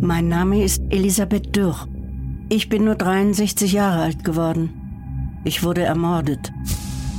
Mein 0.00 0.28
Name 0.28 0.62
ist 0.62 0.80
Elisabeth 0.90 1.56
Dürr. 1.56 1.88
Ich 2.48 2.68
bin 2.68 2.84
nur 2.84 2.94
63 2.94 3.72
Jahre 3.72 4.02
alt 4.02 4.22
geworden. 4.22 5.40
Ich 5.44 5.64
wurde 5.64 5.82
ermordet. 5.82 6.52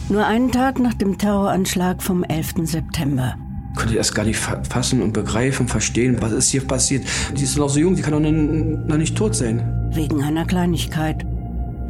Nur 0.08 0.26
einen 0.26 0.52
Tag 0.52 0.80
nach 0.80 0.94
dem 0.94 1.18
Terroranschlag 1.18 2.02
vom 2.02 2.24
11. 2.24 2.54
September. 2.64 3.36
Ich 3.74 3.80
konnte 3.80 3.96
erst 3.96 4.16
gar 4.16 4.24
nicht 4.24 4.40
fassen 4.40 5.02
und 5.02 5.12
begreifen, 5.12 5.68
verstehen, 5.68 6.18
was 6.22 6.32
ist 6.32 6.50
hier 6.50 6.66
passiert. 6.66 7.06
Die 7.36 7.44
ist 7.44 7.58
noch 7.58 7.70
so 7.70 7.80
jung, 7.80 7.96
die 7.96 8.02
kann 8.02 8.14
doch 8.14 8.20
noch 8.22 8.98
nicht 8.98 9.18
tot 9.18 9.36
sein. 9.36 9.92
Wegen 9.94 10.24
einer 10.24 10.46
Kleinigkeit. 10.46 11.26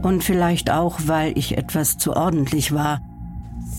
Und 0.02 0.24
vielleicht 0.24 0.72
auch, 0.72 1.00
weil 1.06 1.38
ich 1.38 1.56
etwas 1.56 1.98
zu 1.98 2.16
ordentlich 2.16 2.74
war. 2.74 3.00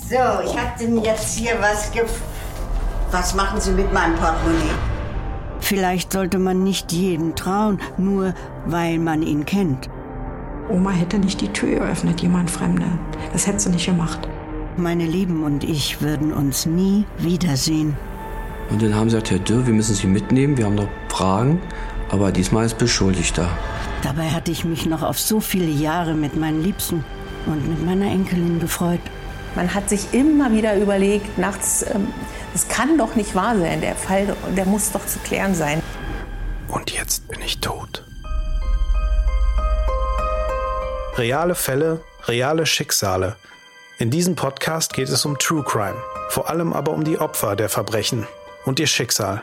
So, 0.09 0.15
ich 0.45 0.57
hab 0.57 0.79
denn 0.79 1.03
jetzt 1.03 1.37
hier 1.37 1.53
was 1.61 1.91
gef... 1.91 2.21
Was 3.11 3.35
machen 3.35 3.61
Sie 3.61 3.73
mit 3.73 3.93
meinem 3.93 4.15
Portemonnaie? 4.15 4.90
Vielleicht 5.71 6.13
sollte 6.13 6.41
man 6.41 6.65
nicht 6.65 6.91
jeden 6.91 7.37
trauen, 7.37 7.79
nur 7.97 8.35
weil 8.67 8.99
man 8.99 9.23
ihn 9.23 9.47
kennt. 9.47 9.89
Oma 10.69 10.91
hätte 10.91 11.21
nicht 11.21 11.41
die 11.41 11.53
Tür 11.53 11.79
geöffnet, 11.79 12.21
jemand 12.23 12.51
Fremde. 12.51 12.87
Das 13.33 13.47
hätte 13.47 13.61
sie 13.61 13.71
nicht 13.71 13.87
gemacht. 13.87 14.19
Meine 14.77 15.07
Lieben 15.07 15.45
und 15.45 15.63
ich 15.63 16.03
würden 16.03 16.33
uns 16.33 16.67
nie 16.67 17.05
wiedersehen. 17.19 17.97
Und 18.71 18.83
dann 18.83 18.97
haben 18.97 19.11
sie 19.11 19.15
gesagt, 19.15 19.31
Herr 19.31 19.39
Dürr, 19.39 19.65
wir 19.65 19.73
müssen 19.73 19.95
Sie 19.95 20.09
mitnehmen, 20.09 20.57
wir 20.57 20.65
haben 20.65 20.75
noch 20.75 20.89
Fragen, 21.09 21.61
aber 22.09 22.33
diesmal 22.33 22.67
ist 22.67 22.77
Beschuldigter. 22.77 23.49
Dabei 24.03 24.29
hatte 24.31 24.51
ich 24.51 24.65
mich 24.65 24.87
noch 24.87 25.05
auf 25.05 25.21
so 25.21 25.39
viele 25.39 25.71
Jahre 25.71 26.15
mit 26.15 26.35
meinen 26.35 26.65
Liebsten 26.65 27.05
und 27.47 27.69
mit 27.69 27.87
meiner 27.87 28.07
Enkelin 28.07 28.59
gefreut. 28.59 28.99
Man 29.55 29.75
hat 29.75 29.89
sich 29.89 30.15
immer 30.15 30.53
wieder 30.53 30.77
überlegt, 30.77 31.39
nachts, 31.39 31.83
ähm, 31.83 32.13
das 32.53 32.69
kann 32.69 32.99
doch 32.99 33.17
nicht 33.17 33.35
wahr 33.35 33.59
sein, 33.59 33.81
der 33.81 33.97
Fall, 33.97 34.37
der 34.57 34.65
muss 34.65 34.93
doch 34.93 35.05
zu 35.07 35.19
klären 35.21 35.55
sein. 35.55 35.83
Und 36.69 36.93
jetzt 36.93 37.29
bin 37.29 37.41
ich 37.43 37.61
tot. 37.61 38.05
Reale 41.17 41.55
Fälle, 41.55 42.01
reale 42.27 42.65
Schicksale. 42.65 43.37
In 43.99 44.11
diesem 44.11 44.37
Podcast 44.37 44.95
geht 44.95 45.09
es 45.09 45.27
um 45.27 45.39
True 45.39 45.65
Crime, 45.65 46.01
vor 46.29 46.49
allem 46.49 46.73
aber 46.73 46.93
um 46.93 47.05
die 47.05 47.19
Opfer 47.19 47.57
der 47.57 47.69
Verbrechen 47.69 48.27
und 48.65 48.81
ihr 48.81 48.87
Schicksal. 48.87 49.43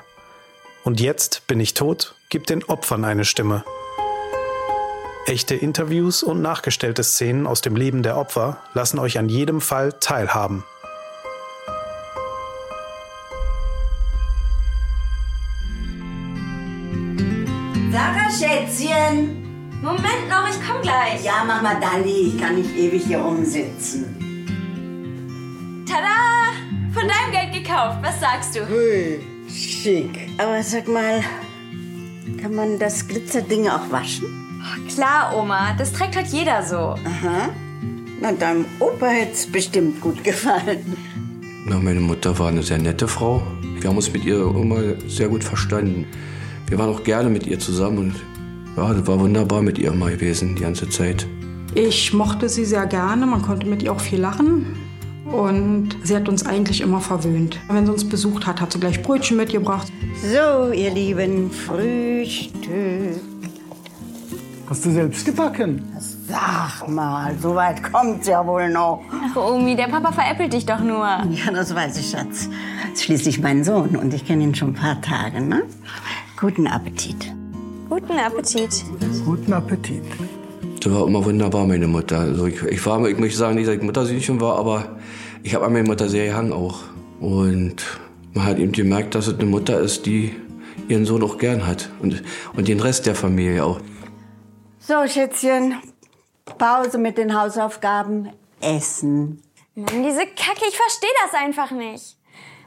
Und 0.83 1.01
jetzt 1.01 1.45
bin 1.47 1.59
ich 1.59 1.73
tot, 1.73 2.15
gibt 2.29 2.49
den 2.49 2.63
Opfern 2.63 3.03
eine 3.03 3.25
Stimme. 3.25 3.63
Echte 5.27 5.55
Interviews 5.55 6.23
und 6.23 6.41
nachgestellte 6.41 7.03
Szenen 7.03 7.47
aus 7.47 7.59
dem 7.59 7.75
Leben 7.75 8.01
der 8.01 8.15
Opfer 8.15 8.59
lassen 8.73 8.97
euch 8.97 9.19
an 9.19 9.27
jedem 9.27 9.59
Fall 9.59 9.91
teilhaben. 9.99 10.63
Sarah, 17.91 18.31
Schätzchen! 18.31 19.43
Moment 19.81 20.29
noch, 20.29 20.47
ich 20.49 20.65
komm 20.65 20.81
gleich. 20.81 21.25
Ja, 21.25 21.43
mach 21.45 21.61
mal 21.61 21.77
Dalli, 21.81 22.29
ich 22.29 22.39
kann 22.39 22.55
nicht 22.55 22.73
ewig 22.77 23.03
hier 23.03 23.19
rumsitzen. 23.19 24.05
Tada! 25.85 26.53
Von 26.93 27.03
deinem 27.05 27.33
Geld 27.33 27.65
gekauft. 27.65 27.97
Was 28.01 28.17
sagst 28.21 28.55
du? 28.55 28.65
Hui, 28.69 29.19
schick. 29.49 30.29
Aber 30.37 30.63
sag 30.63 30.87
mal, 30.87 31.21
kann 32.41 32.55
man 32.55 32.79
das 32.79 33.05
Glitzerding 33.05 33.67
auch 33.67 33.91
waschen? 33.91 34.46
Klar, 34.93 35.35
Oma. 35.37 35.73
Das 35.77 35.93
trägt 35.93 36.15
halt 36.15 36.27
jeder 36.27 36.63
so. 36.63 36.75
Aha. 36.75 37.49
Na, 38.19 38.31
deinem 38.31 38.65
Opa 38.79 39.07
hätt's 39.07 39.45
bestimmt 39.45 40.01
gut 40.01 40.23
gefallen. 40.23 40.97
Na, 41.65 41.77
meine 41.79 41.99
Mutter 41.99 42.37
war 42.39 42.47
eine 42.47 42.63
sehr 42.63 42.77
nette 42.77 43.07
Frau. 43.07 43.41
Wir 43.79 43.89
haben 43.89 43.97
uns 43.97 44.11
mit 44.11 44.25
ihr 44.25 44.39
immer 44.39 44.79
sehr 45.07 45.27
gut 45.27 45.43
verstanden. 45.43 46.05
Wir 46.67 46.79
waren 46.79 46.89
auch 46.89 47.03
gerne 47.03 47.29
mit 47.29 47.45
ihr 47.45 47.59
zusammen 47.59 47.97
und 47.97 48.15
ja, 48.75 48.93
das 48.93 49.05
war 49.07 49.19
wunderbar 49.19 49.61
mit 49.61 49.77
ihr 49.77 49.91
mal 49.91 50.11
gewesen, 50.11 50.55
die 50.55 50.63
ganze 50.63 50.89
Zeit. 50.89 51.27
Ich 51.75 52.13
mochte 52.13 52.49
sie 52.49 52.65
sehr 52.65 52.85
gerne, 52.87 53.25
man 53.25 53.41
konnte 53.41 53.67
mit 53.67 53.83
ihr 53.83 53.91
auch 53.91 53.99
viel 53.99 54.19
lachen. 54.19 54.65
Und 55.25 55.89
sie 56.03 56.15
hat 56.15 56.29
uns 56.29 56.45
eigentlich 56.45 56.81
immer 56.81 57.01
verwöhnt. 57.01 57.59
Wenn 57.69 57.85
sie 57.85 57.91
uns 57.91 58.07
besucht 58.07 58.47
hat, 58.47 58.61
hat 58.61 58.71
sie 58.71 58.79
gleich 58.79 59.03
Brötchen 59.03 59.37
mitgebracht. 59.37 59.91
So, 60.21 60.71
ihr 60.71 60.91
Lieben, 60.93 61.51
Frühstück. 61.51 63.36
Hast 64.69 64.85
du 64.85 64.91
selbst 64.91 65.25
gebacken? 65.25 65.81
Sag 66.27 66.89
mal, 66.89 67.33
so 67.41 67.55
weit 67.55 67.81
kommt's 67.89 68.27
ja 68.27 68.45
wohl 68.45 68.69
noch. 68.69 69.01
Ach, 69.09 69.35
Omi, 69.37 69.77
der 69.77 69.85
Papa 69.85 70.11
veräppelt 70.11 70.51
dich 70.51 70.65
doch 70.65 70.81
nur. 70.81 71.05
Ja, 71.05 71.51
das 71.53 71.73
weiß 71.73 71.97
ich, 71.97 72.09
Schatz. 72.09 72.49
Ist 72.93 73.05
schließlich 73.05 73.39
mein 73.39 73.63
Sohn 73.63 73.95
und 73.95 74.13
ich 74.13 74.25
kenne 74.27 74.43
ihn 74.43 74.53
schon 74.53 74.69
ein 74.69 74.73
paar 74.73 75.01
Tage, 75.01 75.39
ne? 75.39 75.63
Guten 76.37 76.67
Appetit. 76.67 77.33
Guten 77.89 78.19
Appetit. 78.19 78.83
Guten 79.23 79.53
Appetit. 79.53 80.03
Das 80.83 80.93
war 80.93 81.07
immer 81.07 81.23
wunderbar, 81.23 81.65
meine 81.65 81.87
Mutter. 81.87 82.19
Also 82.19 82.47
ich, 82.47 82.61
ich 82.63 82.85
war, 82.85 83.07
ich 83.07 83.17
möchte 83.17 83.37
sagen, 83.37 83.55
nicht, 83.55 83.69
dass 83.69 83.75
ich 83.75 83.81
Muttersühnchen 83.81 84.41
war, 84.41 84.57
aber 84.57 84.97
ich 85.43 85.55
habe 85.55 85.65
an 85.65 85.71
meine 85.71 85.87
Mutter 85.87 86.09
sehr 86.09 86.25
gehangen 86.25 86.51
auch. 86.51 86.79
Und 87.21 87.85
man 88.33 88.45
hat 88.45 88.59
eben 88.59 88.73
gemerkt, 88.73 89.15
dass 89.15 89.27
es 89.27 89.39
eine 89.39 89.45
Mutter 89.47 89.79
ist, 89.79 90.05
die 90.05 90.35
ihren 90.89 91.05
Sohn 91.05 91.23
auch 91.23 91.37
gern 91.37 91.65
hat. 91.65 91.89
Und, 92.01 92.21
und 92.53 92.67
den 92.67 92.81
Rest 92.81 93.05
der 93.05 93.15
Familie 93.15 93.63
auch. 93.63 93.79
So, 94.87 95.05
Schätzchen, 95.05 95.75
Pause 96.57 96.97
mit 96.97 97.17
den 97.17 97.37
Hausaufgaben. 97.37 98.29
Essen. 98.61 99.43
Mann, 99.75 100.01
diese 100.01 100.21
Kacke, 100.21 100.63
ich 100.65 100.77
verstehe 100.77 101.09
das 101.25 101.33
einfach 101.37 101.71
nicht. 101.71 102.15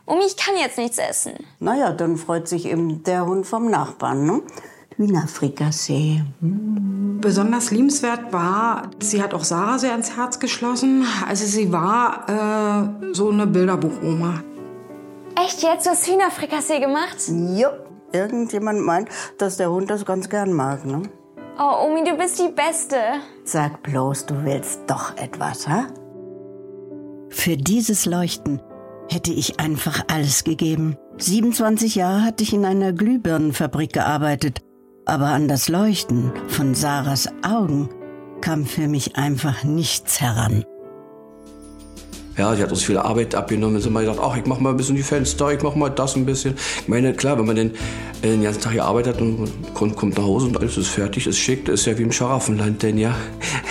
Omi, 0.05 0.25
ich 0.27 0.37
kann 0.37 0.55
jetzt 0.59 0.77
nichts 0.77 0.99
essen. 0.99 1.33
Naja, 1.61 1.93
dann 1.93 2.19
freut 2.19 2.47
sich 2.47 2.67
eben 2.67 3.03
der 3.05 3.25
Hund 3.25 3.47
vom 3.47 3.71
Nachbarn, 3.71 4.27
ne? 4.27 4.43
Hühnerfrikassee. 4.99 6.23
Besonders 6.43 7.71
liebenswert 7.71 8.31
war, 8.35 8.91
sie 9.01 9.23
hat 9.23 9.33
auch 9.33 9.45
Sarah 9.45 9.79
sehr 9.79 9.93
ans 9.93 10.15
Herz 10.15 10.39
geschlossen. 10.39 11.07
Also 11.27 11.47
sie 11.47 11.73
war 11.73 12.29
äh, 12.29 13.15
so 13.15 13.31
eine 13.31 13.47
Bilderbuchoma. 13.47 14.45
Echt 15.43 15.63
jetzt? 15.63 15.87
Du 15.87 15.91
hast 15.91 16.07
Hühnerfrikassee 16.07 16.81
gemacht? 16.81 17.17
Jo, 17.29 17.69
irgendjemand 18.13 18.81
meint, 18.81 19.09
dass 19.39 19.57
der 19.57 19.71
Hund 19.71 19.89
das 19.89 20.05
ganz 20.05 20.29
gern 20.29 20.53
mag, 20.53 20.85
ne? 20.85 21.01
Oh, 21.63 21.89
Omi, 21.89 22.05
du 22.05 22.17
bist 22.17 22.39
die 22.39 22.49
Beste. 22.49 22.97
Sag 23.45 23.83
bloß, 23.83 24.25
du 24.25 24.45
willst 24.45 24.81
doch 24.87 25.15
etwas, 25.19 25.69
ha? 25.69 25.89
Für 27.29 27.59
dieses 27.59 28.07
Leuchten 28.07 28.63
hätte 29.11 29.31
ich 29.31 29.61
einfach 29.61 30.05
alles 30.11 30.45
gegeben. 30.45 30.97
27 31.19 31.97
Jahre 31.97 32.25
hatte 32.25 32.45
ich 32.45 32.55
in 32.55 32.65
einer 32.65 32.95
Glühbirnenfabrik 32.95 33.93
gearbeitet, 33.93 34.63
aber 35.05 35.27
an 35.27 35.49
das 35.49 35.69
Leuchten 35.69 36.33
von 36.49 36.75
Sarahs 36.75 37.29
Augen 37.43 37.91
kam 38.41 38.65
für 38.65 38.89
mich 38.89 39.17
einfach 39.17 39.63
nichts 39.63 40.19
heran. 40.19 40.65
Ja, 42.41 42.57
sie 42.57 42.63
hat 42.63 42.71
uns 42.71 42.83
viel 42.83 42.97
Arbeit 42.97 43.35
abgenommen. 43.35 43.75
Dann 43.75 43.83
sind 43.83 43.93
wir 43.93 44.01
gedacht, 44.01 44.19
ach, 44.19 44.35
ich 44.35 44.47
mach 44.47 44.59
mal 44.61 44.71
ein 44.71 44.77
bisschen 44.79 44.97
die 44.97 45.03
Fenster, 45.03 45.53
ich 45.53 45.63
mach 45.63 45.75
mal 45.75 45.91
das 45.91 46.17
ein 46.17 46.25
bisschen. 46.25 46.55
Ich 46.81 46.89
meine, 46.89 47.13
klar, 47.13 47.39
wenn 47.39 47.45
man 47.45 47.55
den, 47.55 47.73
äh, 48.23 48.29
den 48.29 48.43
ganzen 48.43 48.63
Tag 48.63 48.73
gearbeitet 48.73 49.17
hat 49.17 49.21
und 49.21 49.75
kommt, 49.75 50.17
nach 50.17 50.25
Hause 50.25 50.47
und 50.47 50.57
alles 50.57 50.79
ist 50.79 50.89
fertig, 50.89 51.27
ist 51.27 51.37
schick, 51.37 51.69
ist 51.69 51.85
ja 51.85 51.99
wie 51.99 52.03
im 52.03 52.11
Scharaffenland, 52.11 52.83
denn 52.83 52.97
ja. 52.97 53.15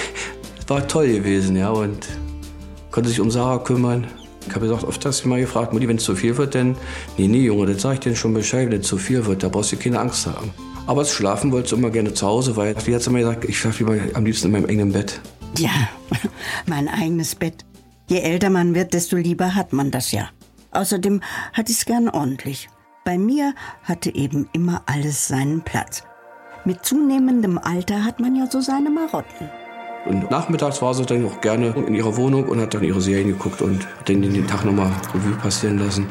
War 0.68 0.88
toll 0.88 1.08
gewesen, 1.08 1.56
ja, 1.56 1.72
und 1.72 2.06
konnte 2.92 3.10
sich 3.10 3.20
um 3.20 3.32
Sarah 3.32 3.58
kümmern. 3.58 4.06
Ich 4.48 4.54
habe 4.54 4.68
gesagt, 4.68 4.84
oft 4.84 5.04
hast 5.04 5.26
du 5.26 5.30
mal 5.30 5.42
gefragt, 5.42 5.74
Mutti, 5.74 5.88
wenn 5.88 5.98
es 5.98 6.04
zu 6.04 6.16
viel 6.16 6.38
wird, 6.38 6.54
denn 6.54 6.76
nee, 7.18 7.28
nee, 7.28 7.46
Junge, 7.46 7.74
das 7.74 7.82
sag 7.82 7.94
ich 7.94 8.00
dir 8.02 8.16
schon 8.16 8.36
Bescheid, 8.36 8.70
wenn 8.70 8.82
es 8.82 8.88
zu 8.88 9.00
viel 9.00 9.26
wird, 9.26 9.42
da 9.42 9.50
brauchst 9.50 9.72
du 9.72 9.78
keine 9.78 10.00
Angst 10.00 10.28
haben. 10.28 10.52
Aber 10.86 11.06
Schlafen 11.06 11.52
wollte 11.52 11.70
sie 11.70 11.76
immer 11.76 11.90
gerne 11.90 12.14
zu 12.14 12.28
Hause, 12.28 12.56
weil 12.56 12.76
die 12.76 12.94
hat 12.94 13.08
immer 13.08 13.18
gesagt, 13.18 13.46
ich 13.46 13.58
schlafe 13.58 13.84
lieber 13.84 13.98
am 14.14 14.26
liebsten 14.26 14.46
in 14.46 14.52
meinem 14.52 14.66
eigenen 14.66 14.92
Bett. 14.92 15.20
Ja, 15.58 15.72
mein 16.68 16.88
eigenes 16.88 17.34
Bett. 17.34 17.66
Je 18.10 18.22
älter 18.22 18.50
man 18.50 18.74
wird, 18.74 18.96
desto 18.96 19.18
lieber 19.18 19.54
hat 19.54 19.72
man 19.72 19.92
das 19.92 20.12
ja. 20.12 20.30
Außerdem 20.72 21.22
hatte 21.54 21.72
ich 21.72 21.78
es 21.78 21.86
gern 21.86 22.10
ordentlich. 22.10 22.68
Bei 23.06 23.20
mir 23.20 23.54
hatte 23.84 24.14
eben 24.16 24.50
immer 24.52 24.82
alles 24.88 25.28
seinen 25.28 25.62
Platz. 25.62 26.04
Mit 26.66 26.84
zunehmendem 26.84 27.60
Alter 27.60 28.04
hat 28.04 28.20
man 28.20 28.36
ja 28.36 28.48
so 28.50 28.62
seine 28.62 28.90
Marotten. 28.90 29.50
Und 30.08 30.32
nachmittags 30.32 30.82
war 30.82 30.96
sie 30.96 31.06
dann 31.06 31.24
auch 31.28 31.40
gerne 31.40 31.68
in 31.86 31.94
ihrer 31.94 32.18
Wohnung 32.18 32.46
und 32.46 32.60
hat 32.60 32.74
dann 32.74 32.84
ihre 32.84 33.00
Serien 33.00 33.28
geguckt 33.28 33.62
und 33.62 33.86
hat 33.86 34.10
dann 34.10 34.24
den 34.24 34.48
Tag 34.48 34.66
nochmal 34.66 34.92
Revue 35.14 35.38
passieren 35.38 35.78
lassen. 35.78 36.08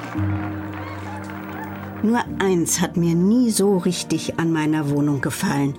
Nur 2.05 2.21
eins 2.39 2.81
hat 2.81 2.97
mir 2.97 3.17
nie 3.17 3.51
so 3.51 3.77
richtig 3.77 4.39
an 4.39 4.53
meiner 4.53 4.89
Wohnung 4.91 5.21
gefallen. 5.21 5.75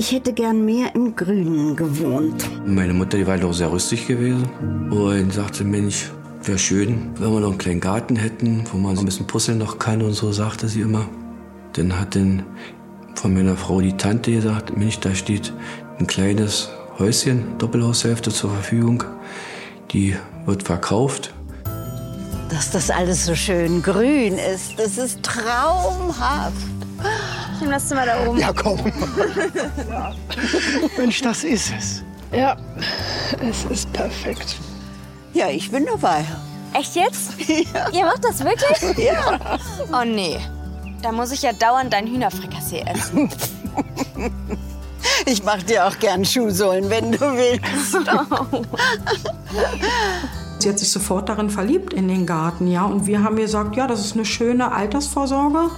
Ich 0.00 0.12
hätte 0.12 0.32
gern 0.32 0.64
mehr 0.64 0.94
im 0.94 1.14
Grünen 1.14 1.76
gewohnt. 1.76 2.48
Meine 2.64 2.94
Mutter, 2.94 3.18
die 3.18 3.26
war 3.26 3.36
doch 3.36 3.52
sehr 3.52 3.70
rüstig 3.70 4.06
gewesen 4.06 4.48
und 4.90 5.30
sagte, 5.30 5.62
Mensch, 5.62 6.10
wäre 6.42 6.58
schön, 6.58 7.10
wenn 7.18 7.30
wir 7.30 7.40
noch 7.40 7.50
einen 7.50 7.58
kleinen 7.58 7.80
Garten 7.80 8.16
hätten, 8.16 8.64
wo 8.72 8.78
man 8.78 8.96
so 8.96 9.02
ein 9.02 9.04
bisschen 9.04 9.26
puzzeln 9.26 9.58
noch 9.58 9.78
kann 9.78 10.00
und 10.00 10.14
so, 10.14 10.32
sagte 10.32 10.68
sie 10.68 10.80
immer. 10.80 11.06
Dann 11.74 12.00
hat 12.00 12.16
dann 12.16 12.44
von 13.14 13.34
meiner 13.34 13.58
Frau 13.58 13.82
die 13.82 13.94
Tante 13.94 14.32
gesagt, 14.32 14.74
Mensch, 14.74 14.98
da 15.00 15.14
steht 15.14 15.52
ein 15.98 16.06
kleines 16.06 16.70
Häuschen, 16.98 17.58
Doppelhaushälfte 17.58 18.30
zur 18.30 18.48
Verfügung. 18.52 19.04
Die 19.90 20.16
wird 20.46 20.62
verkauft. 20.62 21.34
Dass 22.48 22.70
das 22.70 22.88
alles 22.88 23.26
so 23.26 23.34
schön 23.34 23.82
grün 23.82 24.38
ist, 24.38 24.78
das 24.78 24.96
ist 24.96 25.22
traumhaft. 25.22 26.79
Ich 27.60 27.66
nehme 27.66 27.74
das 27.74 27.88
Zimmer 27.88 28.06
da 28.06 28.26
oben. 28.26 28.38
Ja, 28.38 28.54
komm. 28.54 28.80
Mensch, 30.96 31.20
das 31.20 31.44
ist 31.44 31.70
es. 31.78 32.02
Ja, 32.32 32.56
es 33.38 33.64
ist 33.70 33.92
perfekt. 33.92 34.56
Ja, 35.34 35.50
ich 35.50 35.70
bin 35.70 35.84
dabei. 35.84 36.24
Echt 36.72 36.96
jetzt? 36.96 37.32
Ja. 37.74 37.90
Ihr 37.90 38.06
macht 38.06 38.24
das 38.24 38.42
wirklich? 38.42 38.96
Ja. 39.04 39.38
Oh 39.92 40.06
nee. 40.06 40.38
Da 41.02 41.12
muss 41.12 41.32
ich 41.32 41.42
ja 41.42 41.52
dauernd 41.52 41.92
dein 41.92 42.06
Hühnerfrikassee 42.06 42.80
essen. 42.80 43.28
Ich 45.26 45.44
mach 45.44 45.62
dir 45.62 45.86
auch 45.86 45.98
gern 45.98 46.24
Schuhsohlen, 46.24 46.88
wenn 46.88 47.12
du 47.12 47.20
willst. 47.20 47.98
Sie 50.60 50.68
hat 50.70 50.78
sich 50.78 50.90
sofort 50.90 51.28
darin 51.28 51.50
verliebt 51.50 51.92
in 51.92 52.08
den 52.08 52.24
Garten, 52.24 52.68
ja. 52.68 52.86
Und 52.86 53.06
wir 53.06 53.22
haben 53.22 53.36
gesagt, 53.36 53.76
ja, 53.76 53.86
das 53.86 54.00
ist 54.00 54.14
eine 54.14 54.24
schöne 54.24 54.72
Altersvorsorge. 54.72 55.68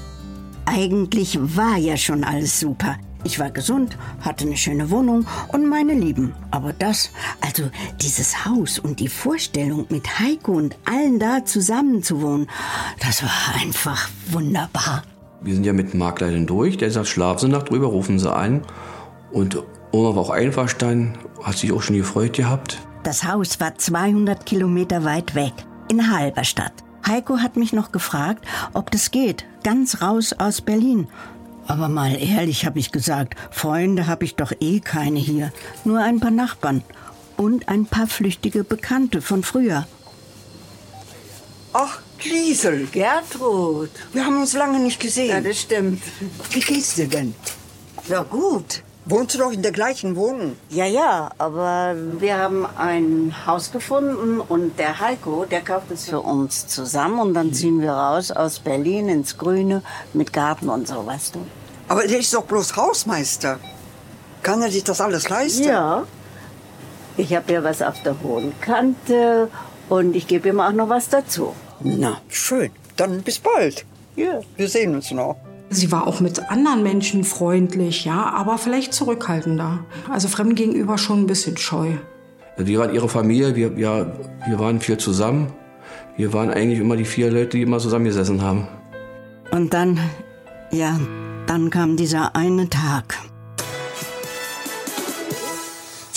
Eigentlich 0.74 1.38
war 1.38 1.76
ja 1.76 1.98
schon 1.98 2.24
alles 2.24 2.58
super. 2.58 2.96
Ich 3.24 3.38
war 3.38 3.50
gesund, 3.50 3.98
hatte 4.22 4.46
eine 4.46 4.56
schöne 4.56 4.90
Wohnung 4.90 5.26
und 5.48 5.68
meine 5.68 5.92
Lieben. 5.92 6.32
Aber 6.50 6.72
das, 6.72 7.10
also 7.42 7.64
dieses 8.00 8.46
Haus 8.46 8.78
und 8.78 8.98
die 8.98 9.08
Vorstellung, 9.08 9.84
mit 9.90 10.18
Heiko 10.18 10.52
und 10.52 10.78
allen 10.86 11.18
da 11.18 11.44
zusammen 11.44 12.02
zu 12.02 12.22
wohnen, 12.22 12.48
das 13.00 13.22
war 13.22 13.62
einfach 13.62 14.08
wunderbar. 14.30 15.02
Wir 15.42 15.54
sind 15.54 15.66
ja 15.66 15.74
mit 15.74 15.92
dem 15.92 15.98
Makler 15.98 16.30
dann 16.30 16.46
durch. 16.46 16.78
Der 16.78 16.90
sagt, 16.90 17.08
schlafen 17.08 17.40
Sie 17.40 17.48
Nacht 17.48 17.68
drüber, 17.68 17.88
rufen 17.88 18.18
Sie 18.18 18.34
ein. 18.34 18.62
Und 19.30 19.62
Oma 19.90 20.16
war 20.16 20.22
auch 20.22 20.30
einverstanden, 20.30 21.18
hat 21.42 21.58
sich 21.58 21.70
auch 21.70 21.82
schon 21.82 21.96
gefreut 21.96 22.32
gehabt. 22.32 22.80
Das 23.02 23.24
Haus 23.24 23.60
war 23.60 23.76
200 23.76 24.46
Kilometer 24.46 25.04
weit 25.04 25.34
weg, 25.34 25.52
in 25.90 26.10
Halberstadt. 26.10 26.72
Heiko 27.06 27.38
hat 27.38 27.56
mich 27.56 27.72
noch 27.72 27.92
gefragt, 27.92 28.44
ob 28.72 28.90
das 28.90 29.10
geht, 29.10 29.44
ganz 29.64 30.02
raus 30.02 30.32
aus 30.32 30.60
Berlin. 30.60 31.08
Aber 31.66 31.88
mal 31.88 32.16
ehrlich 32.20 32.66
habe 32.66 32.78
ich 32.78 32.90
gesagt, 32.92 33.34
Freunde 33.50 34.06
habe 34.06 34.24
ich 34.24 34.34
doch 34.36 34.52
eh 34.60 34.80
keine 34.80 35.18
hier, 35.18 35.52
nur 35.84 36.00
ein 36.00 36.20
paar 36.20 36.30
Nachbarn 36.30 36.82
und 37.36 37.68
ein 37.68 37.86
paar 37.86 38.06
flüchtige 38.06 38.64
Bekannte 38.64 39.20
von 39.22 39.42
früher. 39.42 39.86
Ach, 41.72 42.00
Liesel, 42.24 42.86
Gertrud. 42.86 43.90
wir 44.12 44.24
haben 44.24 44.40
uns 44.40 44.52
lange 44.52 44.78
nicht 44.78 45.02
Ja, 45.02 45.08
gesehen. 45.08 45.44
das 45.44 45.60
stimmt. 45.60 46.02
Wie 46.50 46.60
geht's 46.60 46.94
dir 46.94 47.08
denn? 47.08 47.34
Ja, 48.08 48.22
gut. 48.22 48.82
Wohnst 49.04 49.34
du 49.34 49.38
doch 49.40 49.50
in 49.50 49.62
der 49.62 49.72
gleichen 49.72 50.14
Wohnung? 50.14 50.56
Ja, 50.68 50.86
ja, 50.86 51.32
aber 51.38 51.96
wir 52.20 52.38
haben 52.38 52.64
ein 52.78 53.34
Haus 53.46 53.72
gefunden 53.72 54.38
und 54.38 54.78
der 54.78 55.00
Heiko, 55.00 55.44
der 55.44 55.60
kauft 55.60 55.90
es 55.90 56.08
für 56.08 56.20
uns 56.20 56.68
zusammen 56.68 57.18
und 57.18 57.34
dann 57.34 57.52
ziehen 57.52 57.80
wir 57.80 57.92
raus 57.92 58.30
aus 58.30 58.60
Berlin 58.60 59.08
ins 59.08 59.36
Grüne 59.38 59.82
mit 60.12 60.32
Garten 60.32 60.68
und 60.68 60.86
so, 60.86 61.04
weißt 61.04 61.34
du? 61.34 61.40
Aber 61.88 62.06
der 62.06 62.20
ist 62.20 62.32
doch 62.32 62.44
bloß 62.44 62.76
Hausmeister. 62.76 63.58
Kann 64.44 64.62
er 64.62 64.70
sich 64.70 64.84
das 64.84 65.00
alles 65.00 65.28
leisten? 65.28 65.64
Ja. 65.64 66.04
Ich 67.16 67.34
habe 67.34 67.52
ja 67.52 67.64
was 67.64 67.82
auf 67.82 68.00
der 68.04 68.14
hohen 68.22 68.52
Kante 68.60 69.48
und 69.88 70.14
ich 70.14 70.28
gebe 70.28 70.48
ihm 70.48 70.60
auch 70.60 70.72
noch 70.72 70.88
was 70.88 71.08
dazu. 71.08 71.54
Na, 71.80 72.20
schön. 72.28 72.70
Dann 72.96 73.22
bis 73.22 73.40
bald. 73.40 73.84
Ja. 74.14 74.40
Wir 74.56 74.68
sehen 74.68 74.94
uns 74.94 75.10
noch. 75.10 75.36
Sie 75.74 75.90
war 75.90 76.06
auch 76.06 76.20
mit 76.20 76.50
anderen 76.50 76.82
Menschen 76.82 77.24
freundlich, 77.24 78.04
ja, 78.04 78.30
aber 78.30 78.58
vielleicht 78.58 78.92
zurückhaltender. 78.92 79.84
Also 80.10 80.28
Fremden 80.28 80.54
gegenüber 80.54 80.98
schon 80.98 81.20
ein 81.20 81.26
bisschen 81.26 81.56
scheu. 81.56 81.92
Die 82.58 82.78
waren 82.78 82.94
ihre 82.94 83.08
Familie, 83.08 83.56
wir, 83.56 83.72
ja, 83.78 84.12
wir 84.46 84.58
waren 84.58 84.80
viel 84.80 84.98
zusammen. 84.98 85.52
Wir 86.16 86.32
waren 86.32 86.50
eigentlich 86.50 86.78
immer 86.78 86.96
die 86.96 87.06
vier 87.06 87.30
Leute, 87.30 87.56
die 87.56 87.62
immer 87.62 87.78
zusammengesessen 87.78 88.42
haben. 88.42 88.68
Und 89.50 89.72
dann, 89.72 89.98
ja, 90.70 91.00
dann 91.46 91.70
kam 91.70 91.96
dieser 91.96 92.36
eine 92.36 92.68
Tag. 92.68 93.18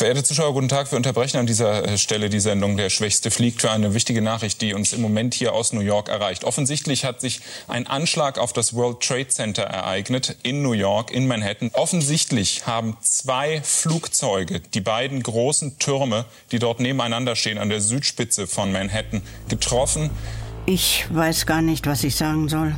Verehrte 0.06 0.24
Zuschauer, 0.24 0.54
guten 0.54 0.70
Tag. 0.70 0.92
Wir 0.92 0.98
unterbrechen 0.98 1.38
an 1.38 1.48
dieser 1.48 1.84
äh, 1.84 1.98
Stelle 1.98 2.30
die 2.30 2.40
Sendung 2.40 2.78
Der 2.78 2.92
Schwächste 2.92 3.32
fliegt 3.32 3.62
für 3.62 3.72
eine 3.72 3.96
wichtige 3.96 4.22
Nachricht, 4.22 4.62
die 4.62 4.76
uns 4.76 4.94
im 4.94 5.02
Moment 5.02 5.34
hier 5.34 5.54
aus 5.54 5.74
New 5.74 5.80
York 5.80 6.10
erreicht. 6.10 6.44
Offensichtlich 6.44 7.06
hat 7.06 7.22
sich 7.22 7.42
ein 7.68 7.88
Anschlag 7.88 8.38
auf 8.38 8.54
das 8.54 8.76
World 8.76 9.00
Trade 9.00 9.30
Center 9.30 9.64
ereignet 9.64 10.38
in 10.44 10.62
New 10.62 10.74
York, 10.74 11.10
in 11.10 11.26
Manhattan. 11.26 11.72
Offensichtlich 11.74 12.68
haben 12.68 12.96
zwei 13.02 13.64
Flugzeuge 13.64 14.60
die 14.60 14.80
beiden 14.80 15.24
großen 15.24 15.80
Türme, 15.80 16.26
die 16.52 16.60
dort 16.60 16.80
nebeneinander 16.80 17.36
stehen, 17.36 17.58
an 17.58 17.70
der 17.70 17.82
Südspitze 17.82 18.46
von 18.46 18.72
Manhattan, 18.72 19.24
getroffen. 19.50 20.12
Ich 20.68 21.08
weiß 21.10 21.48
gar 21.48 21.64
nicht, 21.64 21.88
was 21.88 22.04
ich 22.04 22.16
sagen 22.16 22.48
soll. 22.48 22.76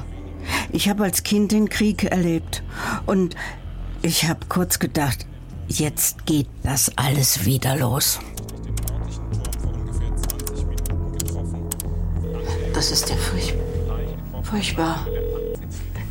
Ich 0.71 0.87
habe 0.87 1.03
als 1.03 1.23
Kind 1.23 1.51
den 1.51 1.67
Krieg 1.67 2.05
erlebt 2.05 2.63
und 3.05 3.35
ich 4.01 4.29
habe 4.29 4.45
kurz 4.47 4.79
gedacht, 4.79 5.25
jetzt 5.67 6.25
geht 6.25 6.47
das 6.63 6.91
alles 6.95 7.45
wieder 7.45 7.75
los. 7.77 8.19
Das 12.73 12.91
ist 12.91 13.09
ja 13.09 13.15
furch 13.15 13.53
furchtbar. 14.43 15.05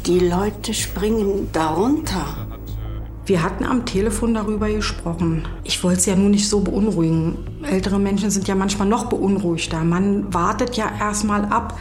Die 0.05 0.19
Leute 0.19 0.75
springen 0.75 1.49
darunter. 1.53 2.47
Wir 3.25 3.43
hatten 3.43 3.64
am 3.64 3.87
Telefon 3.87 4.35
darüber 4.35 4.69
gesprochen. 4.69 5.49
Ich 5.64 5.82
wollte 5.82 6.00
es 6.00 6.06
ja 6.06 6.14
nur 6.14 6.29
nicht 6.29 6.49
so 6.49 6.61
beunruhigen. 6.61 7.38
Ältere 7.62 7.99
Menschen 7.99 8.31
sind 8.31 8.47
ja 8.47 8.55
manchmal 8.55 8.87
noch 8.87 9.06
beunruhigter. 9.06 9.82
Man 9.82 10.32
wartet 10.32 10.76
ja 10.76 10.91
erstmal 11.00 11.44
ab. 11.47 11.79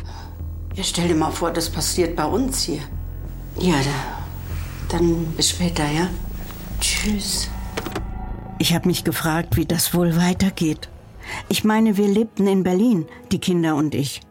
Ja, 0.73 0.83
stell 0.83 1.07
dir 1.07 1.15
mal 1.15 1.31
vor, 1.31 1.51
das 1.51 1.69
passiert 1.69 2.15
bei 2.15 2.25
uns 2.25 2.63
hier. 2.63 2.81
Ja, 3.59 3.75
da, 3.75 4.97
dann 4.97 5.25
bis 5.37 5.51
später, 5.51 5.83
ja? 5.83 6.09
Tschüss. 6.79 7.49
Ich 8.57 8.73
habe 8.73 8.87
mich 8.87 9.03
gefragt, 9.03 9.57
wie 9.57 9.65
das 9.65 9.93
wohl 9.93 10.15
weitergeht. 10.15 10.89
Ich 11.49 11.63
meine, 11.63 11.97
wir 11.97 12.07
lebten 12.07 12.47
in 12.47 12.63
Berlin, 12.63 13.05
die 13.31 13.39
Kinder 13.39 13.75
und 13.75 13.95
ich. 13.95 14.21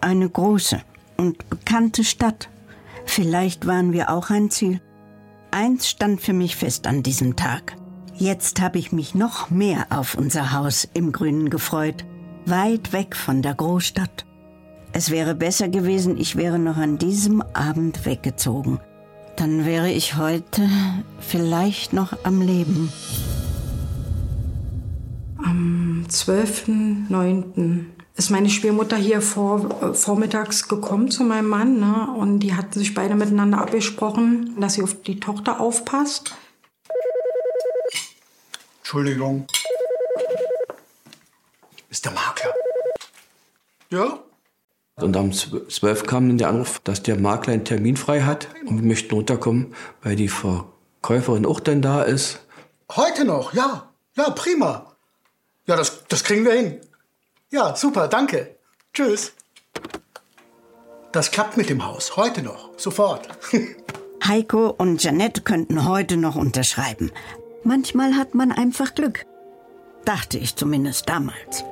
Eine 0.00 0.28
große 0.28 0.80
und 1.16 1.48
bekannte 1.48 2.04
Stadt. 2.04 2.48
Vielleicht 3.06 3.66
waren 3.66 3.92
wir 3.92 4.10
auch 4.10 4.30
ein 4.30 4.50
Ziel. 4.50 4.80
Eins 5.50 5.88
stand 5.88 6.20
für 6.20 6.32
mich 6.32 6.56
fest 6.56 6.86
an 6.86 7.02
diesem 7.02 7.36
Tag. 7.36 7.76
Jetzt 8.14 8.60
habe 8.60 8.78
ich 8.78 8.92
mich 8.92 9.14
noch 9.14 9.50
mehr 9.50 9.86
auf 9.90 10.16
unser 10.16 10.52
Haus 10.52 10.88
im 10.94 11.12
Grünen 11.12 11.50
gefreut, 11.50 12.04
weit 12.46 12.92
weg 12.92 13.16
von 13.16 13.42
der 13.42 13.54
Großstadt. 13.54 14.26
Es 14.92 15.10
wäre 15.10 15.34
besser 15.34 15.68
gewesen, 15.68 16.18
ich 16.18 16.36
wäre 16.36 16.58
noch 16.58 16.76
an 16.76 16.98
diesem 16.98 17.40
Abend 17.40 18.04
weggezogen. 18.04 18.80
Dann 19.36 19.64
wäre 19.64 19.90
ich 19.90 20.16
heute 20.16 20.68
vielleicht 21.20 21.94
noch 21.94 22.24
am 22.24 22.42
Leben. 22.42 22.92
Am 25.44 26.06
12.09. 26.08 27.86
ist 28.16 28.30
meine 28.30 28.48
Schwiegermutter 28.48 28.96
hier 28.96 29.20
vor, 29.20 29.82
äh, 29.82 29.94
vormittags 29.94 30.68
gekommen 30.68 31.10
zu 31.10 31.24
meinem 31.24 31.48
Mann. 31.48 31.80
Ne? 31.80 32.14
Und 32.16 32.40
die 32.40 32.54
hatten 32.54 32.78
sich 32.78 32.94
beide 32.94 33.14
miteinander 33.14 33.58
abgesprochen, 33.58 34.60
dass 34.60 34.74
sie 34.74 34.82
auf 34.82 35.02
die 35.02 35.18
Tochter 35.18 35.60
aufpasst. 35.60 36.34
Entschuldigung. 38.78 39.46
Ist 41.90 42.04
der 42.04 42.12
Makler? 42.12 42.54
Ja? 43.90 44.18
Und 44.96 45.16
am 45.16 45.32
12 45.32 46.06
kam 46.06 46.28
dann 46.28 46.38
der 46.38 46.48
Anruf, 46.48 46.80
dass 46.84 47.02
der 47.02 47.18
Makler 47.18 47.54
einen 47.54 47.64
Termin 47.64 47.96
frei 47.96 48.22
hat 48.22 48.48
und 48.66 48.80
wir 48.80 48.86
möchten 48.86 49.14
runterkommen, 49.14 49.74
weil 50.02 50.16
die 50.16 50.28
Verkäuferin 50.28 51.46
auch 51.46 51.60
dann 51.60 51.82
da 51.82 52.02
ist. 52.02 52.40
Heute 52.94 53.24
noch, 53.24 53.54
ja. 53.54 53.88
Ja, 54.16 54.30
prima. 54.30 54.91
Ja, 55.66 55.76
das, 55.76 56.04
das 56.08 56.24
kriegen 56.24 56.44
wir 56.44 56.52
hin. 56.52 56.80
Ja, 57.50 57.76
super, 57.76 58.08
danke. 58.08 58.56
Tschüss. 58.92 59.32
Das 61.12 61.30
klappt 61.30 61.56
mit 61.56 61.68
dem 61.68 61.84
Haus. 61.84 62.16
Heute 62.16 62.42
noch. 62.42 62.70
Sofort. 62.78 63.28
Heiko 64.26 64.68
und 64.70 65.02
Janette 65.02 65.42
könnten 65.42 65.86
heute 65.86 66.16
noch 66.16 66.36
unterschreiben. 66.36 67.12
Manchmal 67.64 68.16
hat 68.16 68.34
man 68.34 68.50
einfach 68.50 68.94
Glück. 68.94 69.24
Dachte 70.04 70.38
ich 70.38 70.56
zumindest 70.56 71.08
damals. 71.08 71.64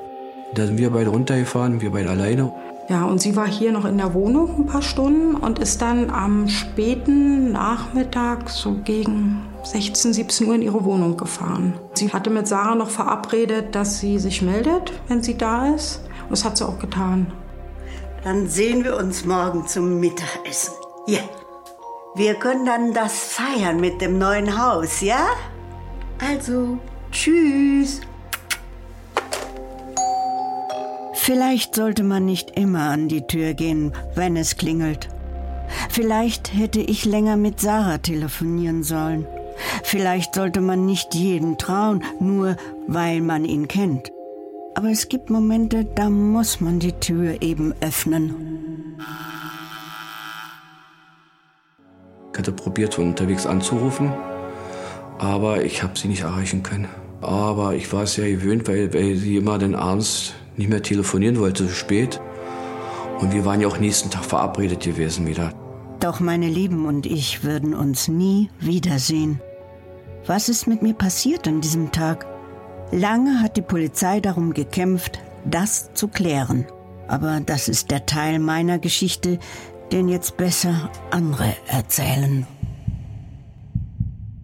Da 0.53 0.65
sind 0.65 0.77
wir 0.77 0.89
beide 0.91 1.09
runtergefahren, 1.09 1.81
wir 1.81 1.91
beide 1.91 2.09
alleine. 2.09 2.53
Ja, 2.89 3.05
und 3.05 3.21
sie 3.21 3.35
war 3.35 3.47
hier 3.47 3.71
noch 3.71 3.85
in 3.85 3.97
der 3.97 4.13
Wohnung 4.13 4.59
ein 4.59 4.65
paar 4.65 4.81
Stunden 4.81 5.35
und 5.35 5.59
ist 5.59 5.81
dann 5.81 6.09
am 6.09 6.47
späten 6.49 7.51
Nachmittag, 7.51 8.49
so 8.49 8.73
gegen 8.83 9.45
16, 9.63 10.13
17 10.13 10.47
Uhr 10.47 10.55
in 10.55 10.61
ihre 10.61 10.83
Wohnung 10.83 11.15
gefahren. 11.15 11.73
Sie 11.93 12.11
hatte 12.11 12.29
mit 12.29 12.47
Sarah 12.47 12.75
noch 12.75 12.89
verabredet, 12.89 13.75
dass 13.75 13.99
sie 13.99 14.19
sich 14.19 14.41
meldet, 14.41 14.91
wenn 15.07 15.23
sie 15.23 15.37
da 15.37 15.73
ist. 15.73 16.01
Und 16.23 16.31
das 16.31 16.43
hat 16.43 16.57
sie 16.57 16.67
auch 16.67 16.79
getan. 16.79 17.27
Dann 18.23 18.47
sehen 18.47 18.83
wir 18.83 18.97
uns 18.97 19.25
morgen 19.25 19.67
zum 19.67 19.99
Mittagessen. 19.99 20.73
Ja. 21.07 21.19
Wir 22.13 22.35
können 22.35 22.65
dann 22.65 22.93
das 22.93 23.13
feiern 23.13 23.79
mit 23.79 24.01
dem 24.01 24.17
neuen 24.19 24.61
Haus, 24.61 24.99
ja? 25.01 25.27
Also, 26.19 26.77
tschüss. 27.11 28.01
Vielleicht 31.23 31.75
sollte 31.75 32.01
man 32.01 32.25
nicht 32.25 32.57
immer 32.57 32.89
an 32.89 33.07
die 33.07 33.21
Tür 33.21 33.53
gehen, 33.53 33.93
wenn 34.15 34.35
es 34.35 34.57
klingelt. 34.57 35.07
Vielleicht 35.91 36.55
hätte 36.55 36.79
ich 36.79 37.05
länger 37.05 37.37
mit 37.37 37.59
Sarah 37.59 37.99
telefonieren 37.99 38.81
sollen. 38.81 39.27
Vielleicht 39.83 40.33
sollte 40.33 40.61
man 40.61 40.87
nicht 40.87 41.13
jeden 41.13 41.59
trauen, 41.59 42.03
nur 42.19 42.57
weil 42.87 43.21
man 43.21 43.45
ihn 43.45 43.67
kennt. 43.67 44.11
Aber 44.73 44.89
es 44.89 45.09
gibt 45.09 45.29
Momente, 45.29 45.85
da 45.85 46.09
muss 46.09 46.59
man 46.59 46.79
die 46.79 46.93
Tür 46.93 47.39
eben 47.43 47.75
öffnen. 47.81 48.97
Ich 52.33 52.39
hatte 52.39 52.51
probiert, 52.51 52.97
unterwegs 52.97 53.45
anzurufen, 53.45 54.11
aber 55.19 55.63
ich 55.63 55.83
habe 55.83 55.99
sie 55.99 56.07
nicht 56.07 56.21
erreichen 56.23 56.63
können. 56.63 56.87
Aber 57.21 57.75
ich 57.75 57.93
war 57.93 58.01
es 58.01 58.17
ja 58.17 58.25
gewöhnt, 58.25 58.67
weil, 58.67 58.91
weil 58.95 59.15
sie 59.17 59.37
immer 59.37 59.59
dann 59.59 59.75
abends 59.75 60.33
nicht 60.57 60.69
mehr 60.69 60.83
telefonieren 60.83 61.39
wollte, 61.39 61.65
so 61.65 61.71
spät. 61.71 62.19
Und 63.19 63.33
wir 63.33 63.45
waren 63.45 63.61
ja 63.61 63.67
auch 63.67 63.77
nächsten 63.77 64.09
Tag 64.09 64.25
verabredet 64.25 64.81
gewesen 64.81 65.27
wieder. 65.27 65.53
Doch 65.99 66.19
meine 66.19 66.47
Lieben 66.47 66.85
und 66.87 67.05
ich 67.05 67.43
würden 67.43 67.75
uns 67.75 68.07
nie 68.07 68.49
wiedersehen. 68.59 69.39
Was 70.25 70.49
ist 70.49 70.67
mit 70.67 70.81
mir 70.81 70.93
passiert 70.93 71.47
an 71.47 71.61
diesem 71.61 71.91
Tag? 71.91 72.25
Lange 72.91 73.41
hat 73.41 73.57
die 73.57 73.61
Polizei 73.61 74.19
darum 74.19 74.53
gekämpft, 74.53 75.19
das 75.45 75.93
zu 75.93 76.07
klären. 76.07 76.65
Aber 77.07 77.39
das 77.39 77.67
ist 77.67 77.91
der 77.91 78.05
Teil 78.05 78.39
meiner 78.39 78.79
Geschichte, 78.79 79.39
den 79.91 80.07
jetzt 80.07 80.37
besser 80.37 80.89
andere 81.11 81.53
erzählen. 81.67 82.47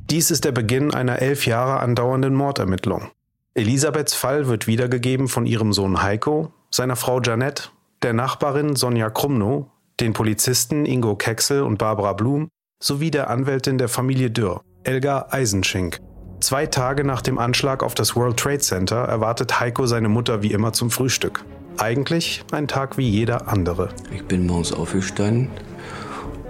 Dies 0.09 0.31
ist 0.31 0.45
der 0.45 0.51
Beginn 0.51 0.93
einer 0.93 1.21
elf 1.21 1.45
Jahre 1.45 1.79
andauernden 1.79 2.33
Mordermittlung. 2.33 3.09
Elisabeths 3.57 4.13
Fall 4.13 4.47
wird 4.47 4.67
wiedergegeben 4.67 5.27
von 5.27 5.47
ihrem 5.47 5.73
Sohn 5.73 6.03
Heiko, 6.03 6.51
seiner 6.69 6.95
Frau 6.95 7.19
Janette, 7.19 7.69
der 8.03 8.13
Nachbarin 8.13 8.75
Sonja 8.75 9.09
Krumnow, 9.09 9.65
den 9.99 10.13
Polizisten 10.13 10.85
Ingo 10.85 11.15
Kexel 11.15 11.63
und 11.63 11.79
Barbara 11.79 12.13
Blum 12.13 12.49
sowie 12.79 13.09
der 13.09 13.31
Anwältin 13.31 13.79
der 13.79 13.89
Familie 13.89 14.29
Dürr, 14.29 14.61
Elga 14.83 15.29
Eisenschink. 15.31 15.99
Zwei 16.39 16.67
Tage 16.67 17.03
nach 17.03 17.23
dem 17.23 17.39
Anschlag 17.39 17.81
auf 17.81 17.95
das 17.95 18.15
World 18.15 18.37
Trade 18.37 18.59
Center 18.59 18.97
erwartet 18.97 19.59
Heiko 19.59 19.87
seine 19.87 20.07
Mutter 20.07 20.43
wie 20.43 20.51
immer 20.51 20.71
zum 20.73 20.91
Frühstück. 20.91 21.43
Eigentlich 21.79 22.43
ein 22.51 22.67
Tag 22.67 22.99
wie 22.99 23.09
jeder 23.09 23.47
andere. 23.47 23.89
Ich 24.13 24.23
bin 24.23 24.45
morgens 24.45 24.71
aufgestanden, 24.71 25.49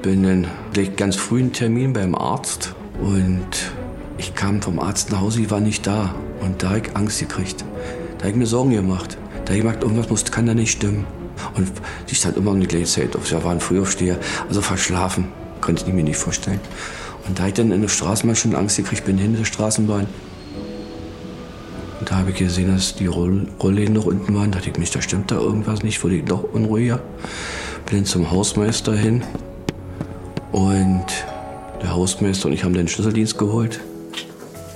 bin 0.01 0.23
dann 0.23 0.47
gleich 0.73 0.93
ganz 0.97 1.15
früh 1.15 1.39
einen 1.39 1.53
Termin 1.53 1.93
beim 1.93 2.15
Arzt 2.15 2.75
und 2.99 3.71
ich 4.17 4.33
kam 4.35 4.61
vom 4.61 4.79
Arzt 4.79 5.11
nach 5.11 5.21
Hause, 5.21 5.41
ich 5.41 5.51
war 5.51 5.59
nicht 5.59 5.85
da. 5.85 6.15
Und 6.41 6.63
da 6.63 6.69
habe 6.69 6.79
ich 6.79 6.95
Angst 6.95 7.19
gekriegt. 7.19 7.63
Da 8.17 8.23
habe 8.23 8.31
ich 8.31 8.35
mir 8.35 8.45
Sorgen 8.45 8.71
gemacht. 8.71 9.17
Da 9.45 9.49
habe 9.49 9.53
ich 9.53 9.59
gemerkt, 9.59 9.83
irgendwas 9.83 10.09
muss, 10.09 10.25
kann 10.25 10.45
da 10.45 10.53
nicht 10.53 10.71
stimmen. 10.71 11.05
Und 11.55 11.71
sie 12.07 12.15
stand 12.15 12.37
immer 12.37 12.51
um 12.51 12.59
die 12.59 12.67
gleiche 12.67 12.85
Zeit 12.85 13.15
auf. 13.15 13.27
Sie 13.27 13.43
war 13.43 13.51
ein 13.51 13.59
Frühaufsteher, 13.59 14.17
also 14.47 14.61
verschlafen. 14.61 15.27
Konnte 15.61 15.85
ich 15.87 15.93
mir 15.93 16.03
nicht 16.03 16.17
vorstellen. 16.17 16.59
Und 17.27 17.37
da 17.37 17.43
habe 17.43 17.49
ich 17.49 17.55
dann 17.55 17.71
in 17.71 17.81
der 17.81 17.89
Straßenbahn 17.89 18.35
schon 18.35 18.55
Angst 18.55 18.77
gekriegt, 18.77 19.05
bin 19.05 19.17
hinter 19.17 19.39
der 19.39 19.45
Straßenbahn. 19.45 20.07
Und 21.99 22.11
da 22.11 22.15
habe 22.15 22.31
ich 22.31 22.37
gesehen, 22.37 22.73
dass 22.73 22.95
die 22.95 23.07
Roll 23.07 23.47
Rollläden 23.61 23.93
noch 23.93 24.05
unten 24.05 24.33
waren. 24.33 24.51
Da 24.51 24.57
dachte 24.57 24.71
ich 24.71 24.77
mich, 24.77 24.91
da 24.91 25.01
stimmt 25.01 25.31
da 25.31 25.35
irgendwas 25.35 25.83
nicht, 25.83 26.03
wurde 26.03 26.15
ich 26.15 26.25
noch 26.25 26.43
unruhiger. 26.43 26.99
Bin 27.85 27.97
dann 27.97 28.05
zum 28.05 28.31
Hausmeister 28.31 28.95
hin. 28.95 29.23
Und 30.51 31.05
der 31.81 31.93
Hausmeister 31.93 32.47
und 32.47 32.53
ich 32.53 32.63
haben 32.63 32.73
den 32.73 32.87
Schlüsseldienst 32.87 33.37
geholt. 33.37 33.81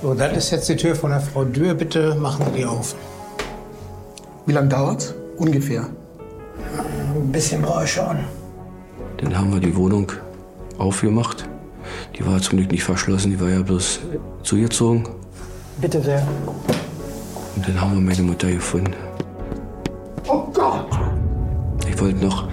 So, 0.02 0.14
das 0.14 0.36
ist 0.36 0.50
jetzt 0.50 0.68
die 0.68 0.74
Tür 0.74 0.96
von 0.96 1.10
der 1.10 1.20
Frau 1.20 1.44
Dürr. 1.44 1.74
Bitte 1.74 2.16
machen 2.16 2.44
Sie 2.46 2.58
die 2.58 2.64
auf. 2.64 2.96
Wie 4.46 4.52
lange 4.52 4.68
dauert's? 4.68 5.14
Ungefähr. 5.36 5.86
Ein 7.14 7.30
bisschen 7.30 7.62
brauche 7.62 7.84
ich 7.84 7.92
schon. 7.92 8.18
Dann 9.18 9.38
haben 9.38 9.52
wir 9.52 9.60
die 9.60 9.76
Wohnung 9.76 10.10
aufgemacht. 10.76 11.48
Die 12.18 12.26
war 12.26 12.40
zum 12.40 12.58
Glück 12.58 12.72
nicht 12.72 12.82
verschlossen, 12.82 13.30
die 13.30 13.40
war 13.40 13.48
ja 13.48 13.62
bloß 13.62 14.00
zugezogen. 14.42 15.08
Bitte 15.80 16.02
sehr. 16.02 16.26
Und 17.54 17.68
dann 17.68 17.80
haben 17.80 17.94
wir 17.94 18.00
meine 18.00 18.22
Mutter 18.22 18.50
gefunden. 18.50 18.94
Oh 20.26 20.42
Gott! 20.52 20.88
Ich 21.88 22.00
wollte 22.00 22.24
noch, 22.24 22.48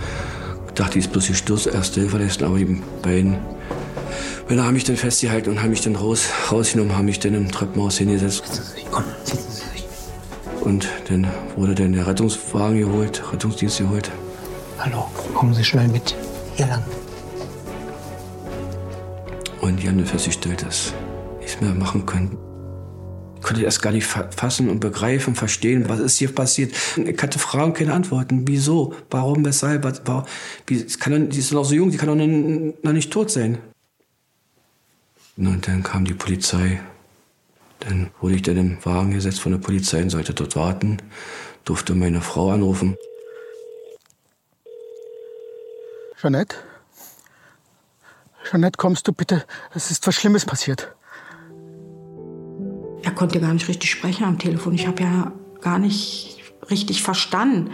dachte, 0.75 0.93
die 0.93 0.99
ist 0.99 1.11
bloß 1.11 1.27
gestürzt, 1.27 1.65
erste 1.65 2.01
Hilfe 2.01 2.19
leisten, 2.19 2.43
aber 2.43 2.59
die 2.59 2.79
beiden 3.01 3.37
Männer 4.49 4.65
haben 4.65 4.73
mich 4.73 4.83
dann 4.83 4.97
festgehalten 4.97 5.51
und 5.51 5.61
haben 5.61 5.69
mich 5.69 5.81
dann 5.81 5.95
raus, 5.95 6.27
rausgenommen, 6.51 6.97
haben 6.97 7.05
mich 7.05 7.19
dann 7.19 7.35
im 7.35 7.51
Treppenhaus 7.51 7.99
hingesetzt. 7.99 8.43
Komm, 8.89 9.03
sitzen 9.23 9.51
Sie 9.51 9.61
sich. 9.61 9.85
Und 10.61 10.89
dann 11.07 11.27
wurde 11.55 11.75
dann 11.75 11.93
der 11.93 12.07
Rettungswagen 12.07 12.79
geholt, 12.79 13.21
Rettungsdienst 13.31 13.77
geholt. 13.77 14.09
Hallo, 14.79 15.05
kommen 15.35 15.53
Sie 15.53 15.63
schnell 15.63 15.87
mit. 15.89 16.15
Hier 16.55 16.65
lang. 16.65 16.83
Und 19.61 19.83
die 19.83 19.87
haben 19.87 19.97
dann 19.97 20.07
festgestellt, 20.07 20.65
dass 20.65 20.95
ich 21.35 21.41
nichts 21.41 21.61
mehr 21.61 21.75
machen 21.75 22.07
können. 22.07 22.35
Ich 23.35 23.43
konnte 23.43 23.61
erst 23.63 23.83
gar 23.83 23.91
nicht 23.91 24.07
fassen 24.07 24.67
und 24.67 24.79
begreifen, 24.79 25.35
verstehen, 25.35 25.85
was 25.87 25.99
ist 25.99 26.17
hier 26.17 26.33
passiert. 26.33 26.73
Ich 26.97 27.21
hatte 27.21 27.37
Fragen, 27.37 27.73
keine 27.73 27.93
Antworten. 27.93 28.47
Wieso? 28.47 28.95
Warum? 29.11 29.45
Weshalb? 29.45 29.85
Warum? 30.05 30.23
Wie, 30.65 30.83
kann 30.99 31.29
die 31.29 31.37
ist 31.37 31.53
noch 31.53 31.65
so 31.65 31.75
jung, 31.75 31.91
die 31.91 31.97
kann 31.97 32.09
doch 32.09 32.15
noch 32.83 32.93
nicht 32.93 33.13
tot 33.13 33.29
sein. 33.29 33.59
Und 35.39 35.67
dann 35.67 35.83
kam 35.83 36.03
die 36.03 36.13
Polizei. 36.13 36.81
Dann 37.79 38.11
wurde 38.19 38.35
ich 38.35 38.41
dann 38.41 38.57
im 38.57 38.77
Wagen 38.83 39.11
gesetzt 39.11 39.39
von 39.39 39.53
der 39.53 39.59
Polizei 39.59 40.01
und 40.01 40.09
sollte 40.09 40.33
dort 40.33 40.57
warten. 40.57 40.97
Durfte 41.63 41.95
meine 41.95 42.19
Frau 42.19 42.51
anrufen. 42.51 42.97
Jeanette? 46.19 46.57
Jeanette, 48.51 48.75
kommst 48.77 49.07
du 49.07 49.13
bitte? 49.13 49.45
Es 49.73 49.91
ist 49.91 50.05
was 50.07 50.15
Schlimmes 50.15 50.45
passiert. 50.45 50.93
Er 53.03 53.11
konnte 53.11 53.39
gar 53.39 53.53
nicht 53.53 53.69
richtig 53.69 53.91
sprechen 53.91 54.25
am 54.25 54.39
Telefon. 54.39 54.73
Ich 54.73 54.87
habe 54.87 55.01
ja 55.01 55.31
gar 55.61 55.79
nicht 55.79 56.41
richtig 56.69 57.01
verstanden. 57.01 57.71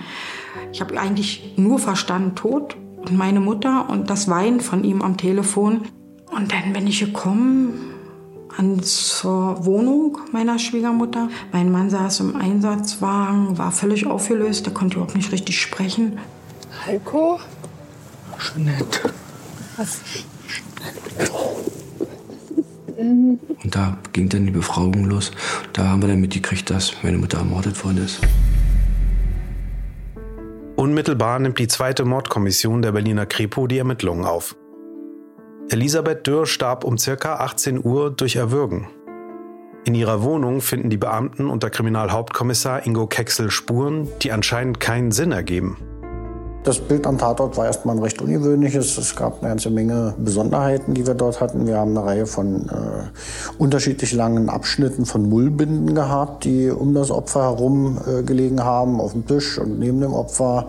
Ich 0.71 0.81
habe 0.81 0.99
eigentlich 0.99 1.55
nur 1.57 1.79
verstanden 1.79 2.35
Tod 2.35 2.77
und 2.97 3.17
meine 3.17 3.39
Mutter 3.39 3.89
und 3.89 4.11
das 4.11 4.29
Weinen 4.29 4.61
von 4.61 4.83
ihm 4.83 5.01
am 5.01 5.17
Telefon. 5.17 5.87
Und 6.35 6.51
dann 6.51 6.73
bin 6.73 6.85
ich 6.85 6.99
gekommen 6.99 7.93
an 8.57 8.83
zur 8.83 9.65
Wohnung 9.65 10.17
meiner 10.33 10.59
Schwiegermutter. 10.59 11.29
Mein 11.53 11.71
Mann 11.71 11.89
saß 11.89 12.19
im 12.21 12.35
Einsatzwagen, 12.35 13.57
war 13.57 13.71
völlig 13.71 14.05
aufgelöst, 14.05 14.65
der 14.65 14.73
konnte 14.73 14.95
überhaupt 14.97 15.15
nicht 15.15 15.31
richtig 15.31 15.59
sprechen. 15.59 16.19
Heiko? 16.85 17.39
Jeanette. 18.37 19.13
Was? 19.77 20.01
Und 22.97 23.75
da 23.75 23.97
ging 24.13 24.29
dann 24.29 24.45
die 24.45 24.51
Befragung 24.51 25.05
los. 25.05 25.31
Da 25.73 25.87
haben 25.87 26.01
wir 26.01 26.09
dann 26.09 26.21
mitgekriegt, 26.21 26.69
dass 26.69 26.93
meine 27.01 27.17
Mutter 27.17 27.39
ermordet 27.39 27.83
worden 27.83 28.03
ist. 28.03 28.19
Unmittelbar 30.75 31.39
nimmt 31.39 31.59
die 31.59 31.67
zweite 31.67 32.03
Mordkommission 32.03 32.81
der 32.81 32.91
Berliner 32.91 33.25
Kripo 33.25 33.67
die 33.67 33.77
Ermittlungen 33.77 34.25
auf. 34.25 34.55
Elisabeth 35.69 36.27
Dürr 36.27 36.45
starb 36.45 36.83
um 36.83 36.97
ca. 36.97 37.35
18 37.37 37.83
Uhr 37.83 38.11
durch 38.11 38.35
Erwürgen. 38.35 38.87
In 39.83 39.95
ihrer 39.95 40.21
Wohnung 40.21 40.61
finden 40.61 40.91
die 40.91 40.97
Beamten 40.97 41.49
unter 41.49 41.71
Kriminalhauptkommissar 41.71 42.85
Ingo 42.85 43.07
Kexel 43.07 43.49
Spuren, 43.49 44.07
die 44.21 44.31
anscheinend 44.31 44.79
keinen 44.79 45.11
Sinn 45.11 45.31
ergeben. 45.31 45.77
Das 46.65 46.79
Bild 46.79 47.05
am 47.05 47.19
Tatort 47.19 47.57
war 47.57 47.67
erstmal 47.67 47.95
ein 47.95 48.01
recht 48.01 48.19
ungewöhnliches. 48.23 48.97
Es 48.97 49.15
gab 49.15 49.41
eine 49.41 49.49
ganze 49.49 49.69
Menge 49.69 50.15
Besonderheiten, 50.17 50.95
die 50.95 51.05
wir 51.05 51.13
dort 51.13 51.39
hatten. 51.39 51.67
Wir 51.67 51.77
haben 51.77 51.95
eine 51.95 52.03
Reihe 52.03 52.25
von 52.25 52.67
äh, 52.69 53.59
unterschiedlich 53.59 54.13
langen 54.13 54.49
Abschnitten 54.49 55.05
von 55.05 55.29
Mullbinden 55.29 55.93
gehabt, 55.93 56.43
die 56.43 56.71
um 56.71 56.95
das 56.95 57.11
Opfer 57.11 57.43
herum 57.43 57.99
äh, 58.07 58.23
gelegen 58.23 58.63
haben, 58.63 58.99
auf 58.99 59.11
dem 59.11 59.27
Tisch 59.27 59.59
und 59.59 59.77
neben 59.77 60.01
dem 60.01 60.11
Opfer. 60.11 60.65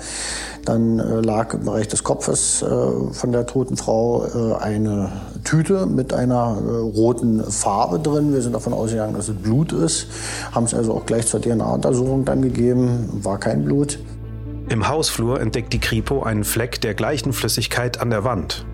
Dann 0.67 0.99
äh, 0.99 1.21
lag 1.23 1.55
im 1.55 1.65
Bereich 1.65 1.88
des 1.88 2.05
Kopfes 2.05 2.61
äh, 2.61 2.67
von 3.12 3.33
der 3.33 3.47
toten 3.47 3.79
Frau 3.79 4.26
äh, 4.26 4.62
eine 4.62 5.12
Tüte 5.45 5.87
mit 5.87 6.12
einer 6.12 6.59
äh, 6.61 6.71
roten 6.95 7.43
Farbe 7.43 8.00
drin. 8.00 8.35
Wir 8.35 8.43
sind 8.43 8.53
davon 8.53 8.75
ausgegangen, 8.75 9.15
dass 9.15 9.31
es 9.31 9.35
Blut 9.35 9.73
ist. 9.73 10.09
Haben 10.53 10.67
es 10.67 10.75
also 10.75 10.93
auch 10.93 11.07
gleich 11.07 11.26
zur 11.26 11.41
DNA-Untersuchung 11.41 12.26
dann 12.26 12.43
gegeben. 12.43 13.09
War 13.23 13.38
kein 13.38 13.65
Blut. 13.65 13.99
Im 14.69 14.89
Hausflur 14.89 15.41
entdeckt 15.41 15.73
die 15.73 15.79
Kripo 15.79 16.25
einen 16.25 16.43
Fleck 16.43 16.81
der 16.81 16.95
gleichen 16.95 17.33
Flüssigkeit 17.33 18.01
an 18.01 18.11
der 18.11 18.25
Wand. 18.25 18.67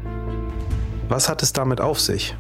Was 1.11 1.29
hat 1.29 1.43
es 1.43 1.53
damit 1.53 1.83
auf 1.83 2.01
sich? 2.01 2.35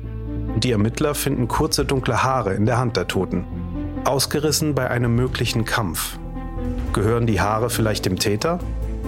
Die 0.56 0.72
Ermittler 0.72 1.14
finden 1.14 1.48
kurze 1.48 1.84
dunkle 1.84 2.22
Haare 2.22 2.54
in 2.54 2.64
der 2.64 2.78
Hand 2.78 2.96
der 2.96 3.08
Toten, 3.08 3.44
ausgerissen 4.04 4.74
bei 4.74 4.88
einem 4.88 5.14
möglichen 5.14 5.66
Kampf. 5.66 6.18
Gehören 6.94 7.26
die 7.26 7.42
Haare 7.42 7.68
vielleicht 7.68 8.06
dem 8.06 8.18
Täter? 8.18 8.58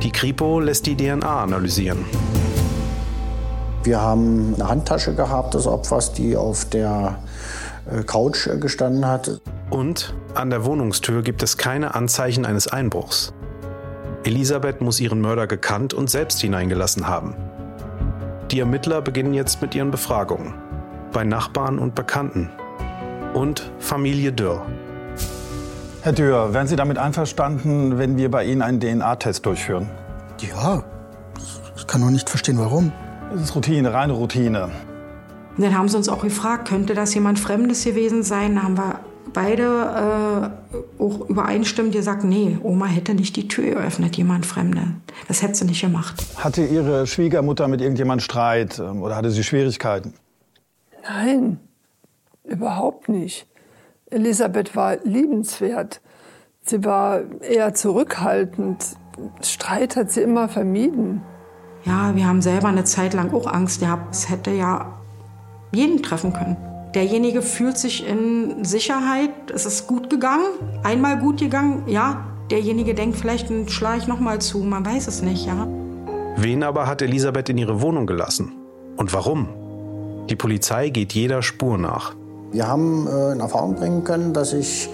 Die 0.02 0.10
Kripo 0.10 0.60
lässt 0.60 0.84
die 0.84 0.96
DNA 0.96 1.42
analysieren. 1.42 2.04
Wir 3.82 4.02
haben 4.02 4.54
eine 4.54 4.68
Handtasche 4.68 5.14
gehabt 5.14 5.54
des 5.54 5.66
Opfers, 5.66 6.12
die 6.12 6.36
auf 6.36 6.66
der 6.66 7.18
äh, 7.90 8.02
Couch 8.02 8.48
gestanden 8.60 9.06
hat. 9.06 9.40
Und 9.70 10.14
an 10.34 10.50
der 10.50 10.66
Wohnungstür 10.66 11.22
gibt 11.22 11.42
es 11.42 11.56
keine 11.56 11.94
Anzeichen 11.94 12.44
eines 12.44 12.68
Einbruchs. 12.68 13.32
Elisabeth 14.24 14.80
muss 14.80 15.00
ihren 15.00 15.20
Mörder 15.20 15.46
gekannt 15.46 15.92
und 15.92 16.08
selbst 16.08 16.40
hineingelassen 16.40 17.06
haben. 17.06 17.34
Die 18.50 18.58
Ermittler 18.58 19.02
beginnen 19.02 19.34
jetzt 19.34 19.60
mit 19.60 19.74
ihren 19.74 19.90
Befragungen. 19.90 20.54
Bei 21.12 21.24
Nachbarn 21.24 21.78
und 21.78 21.94
Bekannten. 21.94 22.50
Und 23.34 23.70
Familie 23.78 24.32
Dürr. 24.32 24.64
Herr 26.02 26.12
Dürr, 26.12 26.54
wären 26.54 26.66
Sie 26.66 26.76
damit 26.76 26.98
einverstanden, 26.98 27.98
wenn 27.98 28.16
wir 28.16 28.30
bei 28.30 28.44
Ihnen 28.44 28.62
einen 28.62 28.80
DNA-Test 28.80 29.44
durchführen? 29.44 29.90
Ja, 30.38 30.82
ich 31.76 31.86
kann 31.86 32.00
nur 32.00 32.10
nicht 32.10 32.30
verstehen, 32.30 32.58
warum. 32.58 32.92
Das 33.32 33.42
ist 33.42 33.54
Routine, 33.54 33.92
reine 33.92 34.14
Routine. 34.14 34.70
Dann 35.58 35.76
haben 35.76 35.88
sie 35.88 35.96
uns 35.96 36.08
auch 36.08 36.22
gefragt, 36.22 36.68
könnte 36.68 36.94
das 36.94 37.14
jemand 37.14 37.38
Fremdes 37.38 37.84
gewesen 37.84 38.22
sein? 38.22 38.56
Da 38.56 38.62
haben 38.62 38.76
wir 38.76 39.00
beide 39.32 40.52
äh, 40.72 41.02
auch 41.02 41.28
übereinstimmend 41.28 41.94
gesagt, 41.94 42.24
nee, 42.24 42.58
Oma 42.62 42.86
hätte 42.86 43.14
nicht 43.14 43.36
die 43.36 43.48
Tür 43.48 43.74
geöffnet, 43.74 44.16
jemand 44.16 44.46
Fremde. 44.46 44.82
Das 45.28 45.42
hätte 45.42 45.54
sie 45.54 45.64
nicht 45.64 45.80
gemacht. 45.80 46.24
Hatte 46.36 46.64
Ihre 46.64 47.06
Schwiegermutter 47.06 47.68
mit 47.68 47.80
irgendjemand 47.80 48.22
Streit 48.22 48.78
ähm, 48.78 49.02
oder 49.02 49.16
hatte 49.16 49.30
sie 49.30 49.44
Schwierigkeiten? 49.44 50.14
Nein, 51.02 51.58
überhaupt 52.44 53.08
nicht. 53.08 53.46
Elisabeth 54.10 54.76
war 54.76 54.96
liebenswert. 55.04 56.00
Sie 56.62 56.84
war 56.84 57.22
eher 57.40 57.74
zurückhaltend. 57.74 58.84
Streit 59.42 59.96
hat 59.96 60.10
sie 60.10 60.22
immer 60.22 60.48
vermieden. 60.48 61.22
Ja, 61.84 62.14
wir 62.14 62.26
haben 62.26 62.40
selber 62.40 62.68
eine 62.68 62.84
Zeit 62.84 63.12
lang 63.12 63.34
auch 63.34 63.46
Angst 63.46 63.80
gehabt. 63.80 64.14
Es 64.14 64.30
hätte 64.30 64.50
ja 64.50 64.98
jeden 65.72 66.02
treffen 66.02 66.32
können. 66.32 66.56
Derjenige 66.94 67.42
fühlt 67.42 67.76
sich 67.76 68.06
in 68.06 68.64
Sicherheit, 68.64 69.50
es 69.52 69.66
ist 69.66 69.88
gut 69.88 70.10
gegangen, 70.10 70.46
einmal 70.84 71.18
gut 71.18 71.40
gegangen, 71.40 71.82
ja. 71.86 72.24
Derjenige 72.50 72.94
denkt 72.94 73.16
vielleicht, 73.16 73.50
dann 73.50 73.68
schlage 73.68 73.98
ich 73.98 74.06
noch 74.06 74.20
mal 74.20 74.40
zu, 74.40 74.58
man 74.58 74.86
weiß 74.86 75.08
es 75.08 75.22
nicht, 75.22 75.46
ja. 75.46 75.66
Wen 76.36 76.62
aber 76.62 76.86
hat 76.86 77.02
Elisabeth 77.02 77.48
in 77.48 77.58
ihre 77.58 77.80
Wohnung 77.80 78.06
gelassen? 78.06 78.52
Und 78.96 79.12
warum? 79.12 79.48
Die 80.30 80.36
Polizei 80.36 80.90
geht 80.90 81.14
jeder 81.14 81.42
Spur 81.42 81.78
nach. 81.78 82.14
Wir 82.52 82.68
haben 82.68 83.08
äh, 83.08 83.32
in 83.32 83.40
Erfahrung 83.40 83.74
bringen 83.74 84.04
können, 84.04 84.32
dass 84.32 84.50
sich 84.50 84.88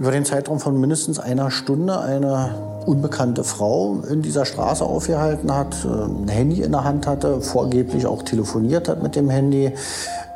über 0.00 0.10
den 0.10 0.24
Zeitraum 0.24 0.58
von 0.58 0.80
mindestens 0.80 1.20
einer 1.20 1.50
Stunde 1.50 2.00
eine 2.00 2.69
unbekannte 2.86 3.44
Frau 3.44 4.02
in 4.08 4.22
dieser 4.22 4.44
Straße 4.44 4.84
aufgehalten 4.84 5.54
hat, 5.54 5.84
äh, 5.84 5.88
ein 5.88 6.28
Handy 6.28 6.62
in 6.62 6.72
der 6.72 6.84
Hand 6.84 7.06
hatte, 7.06 7.40
vorgeblich 7.40 8.06
auch 8.06 8.22
telefoniert 8.22 8.88
hat 8.88 9.02
mit 9.02 9.16
dem 9.16 9.30
Handy, 9.30 9.72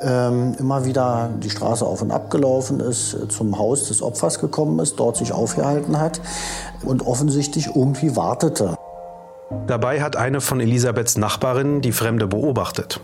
ähm, 0.01 0.55
immer 0.59 0.85
wieder 0.85 1.31
die 1.43 1.51
Straße 1.51 1.85
auf 1.85 2.03
und 2.03 2.11
ab 2.11 2.31
gelaufen 2.31 2.81
ist, 2.81 3.17
zum 3.31 3.59
Haus 3.59 3.89
des 3.89 4.03
Opfers 4.03 4.39
gekommen 4.39 4.79
ist, 4.79 5.01
dort 5.01 5.17
sich 5.17 5.33
aufgehalten 5.33 5.99
hat 5.99 6.21
und 6.85 7.07
offensichtlich 7.07 7.75
irgendwie 7.75 8.17
wartete. 8.17 8.77
Dabei 9.67 10.03
hat 10.03 10.17
eine 10.17 10.41
von 10.41 10.61
Elisabeths 10.61 11.17
Nachbarinnen 11.17 11.81
die 11.81 11.93
Fremde 11.93 12.27
beobachtet. 12.27 13.01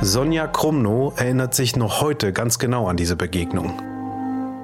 Sonja 0.00 0.46
Krumnow 0.46 1.12
erinnert 1.16 1.54
sich 1.54 1.76
noch 1.76 2.00
heute 2.00 2.32
ganz 2.32 2.58
genau 2.58 2.88
an 2.88 2.96
diese 2.96 3.16
Begegnung. 3.16 3.72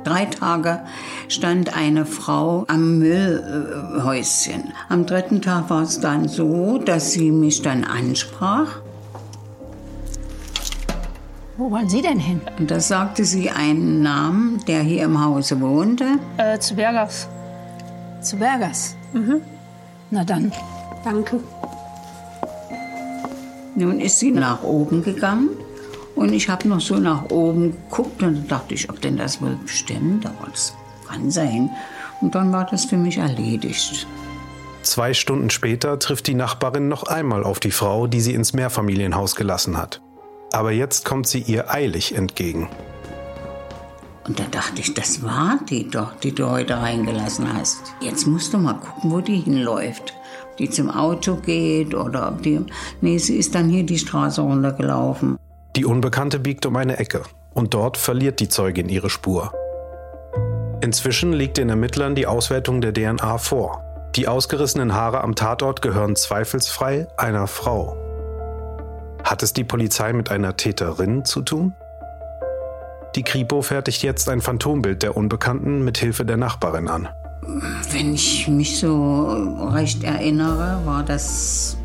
Drei 0.05 0.25
Tage 0.25 0.81
stand 1.29 1.77
eine 1.77 2.07
Frau 2.07 2.65
am 2.69 2.99
Müllhäuschen. 2.99 4.73
Am 4.89 5.07
dritten 5.07 5.43
Tag 5.43 5.69
war 5.71 5.83
es 5.83 6.01
dann 6.01 6.29
so, 6.29 6.79
dass 6.79 7.13
sie 7.13 7.31
mich 7.31 7.63
dann 7.63 7.85
ansprach. 7.85 8.81
Wo 11.57 11.71
wollen 11.71 11.91
Sie 11.91 12.01
denn 12.01 12.19
hin? 12.19 12.41
Und 12.59 12.71
da 12.71 12.81
sagte 12.81 13.25
sie 13.27 13.51
einen 13.51 14.01
Namen, 14.01 14.65
der 14.67 14.81
hier 14.81 15.05
im 15.05 15.23
Hause 15.23 15.61
wohnte. 15.61 16.19
Äh, 16.39 16.59
zu 16.59 16.75
Bergers. 16.75 17.29
Zu 18.23 18.37
Bergers? 18.37 18.97
Mhm. 19.13 19.43
Na 20.11 20.25
dann. 20.25 20.53
Danke. 21.05 21.41
Nun 23.75 24.01
ist 24.01 24.19
sie 24.19 24.31
nach 24.31 24.63
oben 24.63 25.03
gegangen 25.03 25.51
und 26.21 26.35
ich 26.35 26.51
habe 26.51 26.69
noch 26.69 26.83
so 26.83 26.97
nach 26.97 27.31
oben 27.31 27.73
geguckt 27.73 28.23
und 28.23 28.51
da 28.51 28.59
dachte 28.59 28.75
ich, 28.75 28.91
ob 28.91 29.01
denn 29.01 29.17
das 29.17 29.41
wohl 29.41 29.57
stimmt, 29.65 30.27
aber 30.27 30.51
das 30.51 30.75
kann 31.09 31.31
sein. 31.31 31.71
Und 32.21 32.35
dann 32.35 32.53
war 32.53 32.67
das 32.67 32.85
für 32.85 32.99
mich 32.99 33.17
erledigt. 33.17 34.07
Zwei 34.83 35.15
Stunden 35.15 35.49
später 35.49 35.99
trifft 35.99 36.27
die 36.27 36.35
Nachbarin 36.35 36.89
noch 36.89 37.05
einmal 37.05 37.43
auf 37.43 37.59
die 37.59 37.71
Frau, 37.71 38.07
die 38.07 38.21
sie 38.21 38.35
ins 38.35 38.53
Mehrfamilienhaus 38.53 39.35
gelassen 39.35 39.79
hat. 39.79 40.03
Aber 40.53 40.73
jetzt 40.73 41.07
kommt 41.07 41.27
sie 41.27 41.41
ihr 41.41 41.71
eilig 41.71 42.15
entgegen. 42.15 42.69
Und 44.27 44.39
da 44.39 44.45
dachte 44.51 44.83
ich, 44.83 44.93
das 44.93 45.23
war 45.23 45.59
die 45.71 45.89
doch, 45.89 46.15
die 46.17 46.35
du 46.35 46.51
heute 46.51 46.77
reingelassen 46.77 47.51
hast. 47.51 47.95
Jetzt 48.03 48.27
musst 48.27 48.53
du 48.53 48.59
mal 48.59 48.75
gucken, 48.75 49.11
wo 49.11 49.23
die 49.23 49.39
hinläuft. 49.39 50.13
Ob 50.51 50.59
die 50.59 50.69
zum 50.69 50.91
Auto 50.91 51.37
geht 51.37 51.95
oder 51.95 52.29
ob 52.29 52.43
die. 52.43 52.61
Nee, 53.01 53.17
sie 53.17 53.37
ist 53.37 53.55
dann 53.55 53.71
hier 53.71 53.85
die 53.85 53.99
Straße 53.99 54.43
runtergelaufen. 54.43 55.39
Die 55.77 55.85
Unbekannte 55.85 56.41
biegt 56.41 56.67
um 56.67 56.77
eine 56.77 56.99
Ecke 56.99 57.23
und 57.55 57.75
dort 57.75 57.97
verliert 57.97 58.41
die 58.41 58.49
Zeugin 58.49 58.89
ihre 58.89 59.11
Spur. 59.11 59.53
Inzwischen 60.81 61.33
liegt 61.33 61.59
den 61.59 61.69
Ermittlern 61.69 62.15
die 62.15 62.27
Auswertung 62.27 62.81
der 62.81 62.93
DNA 62.93 63.39
vor. 63.39 63.85
Die 64.17 64.27
ausgerissenen 64.27 64.95
Haare 64.95 65.21
am 65.23 65.37
Tatort 65.37 65.83
gehören 65.83 66.17
zweifelsfrei 66.17 67.07
einer 67.17 67.47
Frau. 67.47 67.97
Hat 69.23 69.43
es 69.43 69.53
die 69.53 69.65
Polizei 69.65 70.13
mit 70.13 70.31
einer 70.31 70.57
Täterin 70.57 71.25
zu 71.25 71.43
tun? 71.43 71.75
Die 73.15 73.23
Kripo 73.23 73.63
fertigt 73.63 74.03
jetzt 74.03 74.29
ein 74.29 74.41
Phantombild 74.41 75.03
der 75.03 75.17
Unbekannten 75.17 75.85
mit 75.85 75.99
Hilfe 75.99 76.25
der 76.25 76.37
Nachbarin 76.37 76.89
an. 76.89 77.09
Wenn 77.93 78.15
ich 78.15 78.49
mich 78.49 78.79
so 78.79 79.29
recht 79.73 80.05
erinnere, 80.05 80.81
war 80.85 81.03
das 81.03 81.77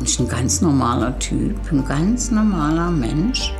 eigentlich 0.00 0.18
ein 0.18 0.28
ganz 0.28 0.62
normaler 0.62 1.18
Typ, 1.18 1.54
ein 1.70 1.84
ganz 1.84 2.30
normaler 2.30 2.90
Mensch. 2.90 3.52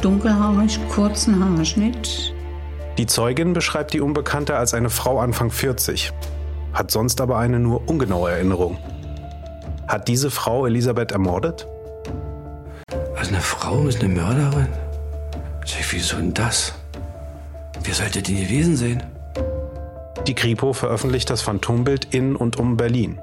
Dunkelhaarig, 0.00 0.80
kurzen 0.88 1.44
Haarschnitt. 1.44 2.32
Die 2.96 3.06
Zeugin 3.06 3.52
beschreibt 3.52 3.92
die 3.92 4.00
Unbekannte 4.00 4.56
als 4.56 4.72
eine 4.72 4.88
Frau 4.88 5.20
Anfang 5.20 5.50
40, 5.50 6.12
hat 6.72 6.90
sonst 6.90 7.20
aber 7.20 7.36
eine 7.36 7.58
nur 7.58 7.86
ungenaue 7.90 8.30
Erinnerung. 8.30 8.78
Hat 9.86 10.08
diese 10.08 10.30
Frau 10.30 10.64
Elisabeth 10.64 11.12
ermordet? 11.12 11.68
Also 13.14 13.32
eine 13.32 13.42
Frau 13.42 13.86
ist 13.86 14.02
eine 14.02 14.14
Mörderin? 14.14 14.68
Wieso 15.90 16.16
denn 16.16 16.32
das? 16.32 16.74
Wer 17.82 17.94
sollte 17.94 18.22
die 18.22 18.44
gewesen 18.44 18.76
sein? 18.76 19.02
Die 20.26 20.34
Kripo 20.34 20.72
veröffentlicht 20.72 21.28
das 21.28 21.42
Phantombild 21.42 22.14
in 22.14 22.34
und 22.34 22.58
um 22.58 22.76
Berlin. 22.76 23.18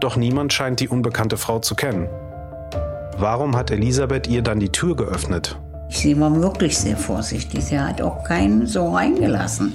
Doch 0.00 0.16
niemand 0.16 0.52
scheint 0.52 0.80
die 0.80 0.88
unbekannte 0.88 1.36
Frau 1.36 1.58
zu 1.58 1.74
kennen. 1.74 2.08
Warum 3.18 3.56
hat 3.56 3.70
Elisabeth 3.70 4.28
ihr 4.28 4.42
dann 4.42 4.60
die 4.60 4.70
Tür 4.70 4.94
geöffnet? 4.94 5.58
Sie 5.88 6.20
war 6.20 6.34
wirklich 6.40 6.78
sehr 6.78 6.96
vorsichtig. 6.96 7.64
Sie 7.64 7.78
hat 7.78 8.00
auch 8.00 8.22
keinen 8.24 8.66
so 8.66 8.94
reingelassen. 8.94 9.72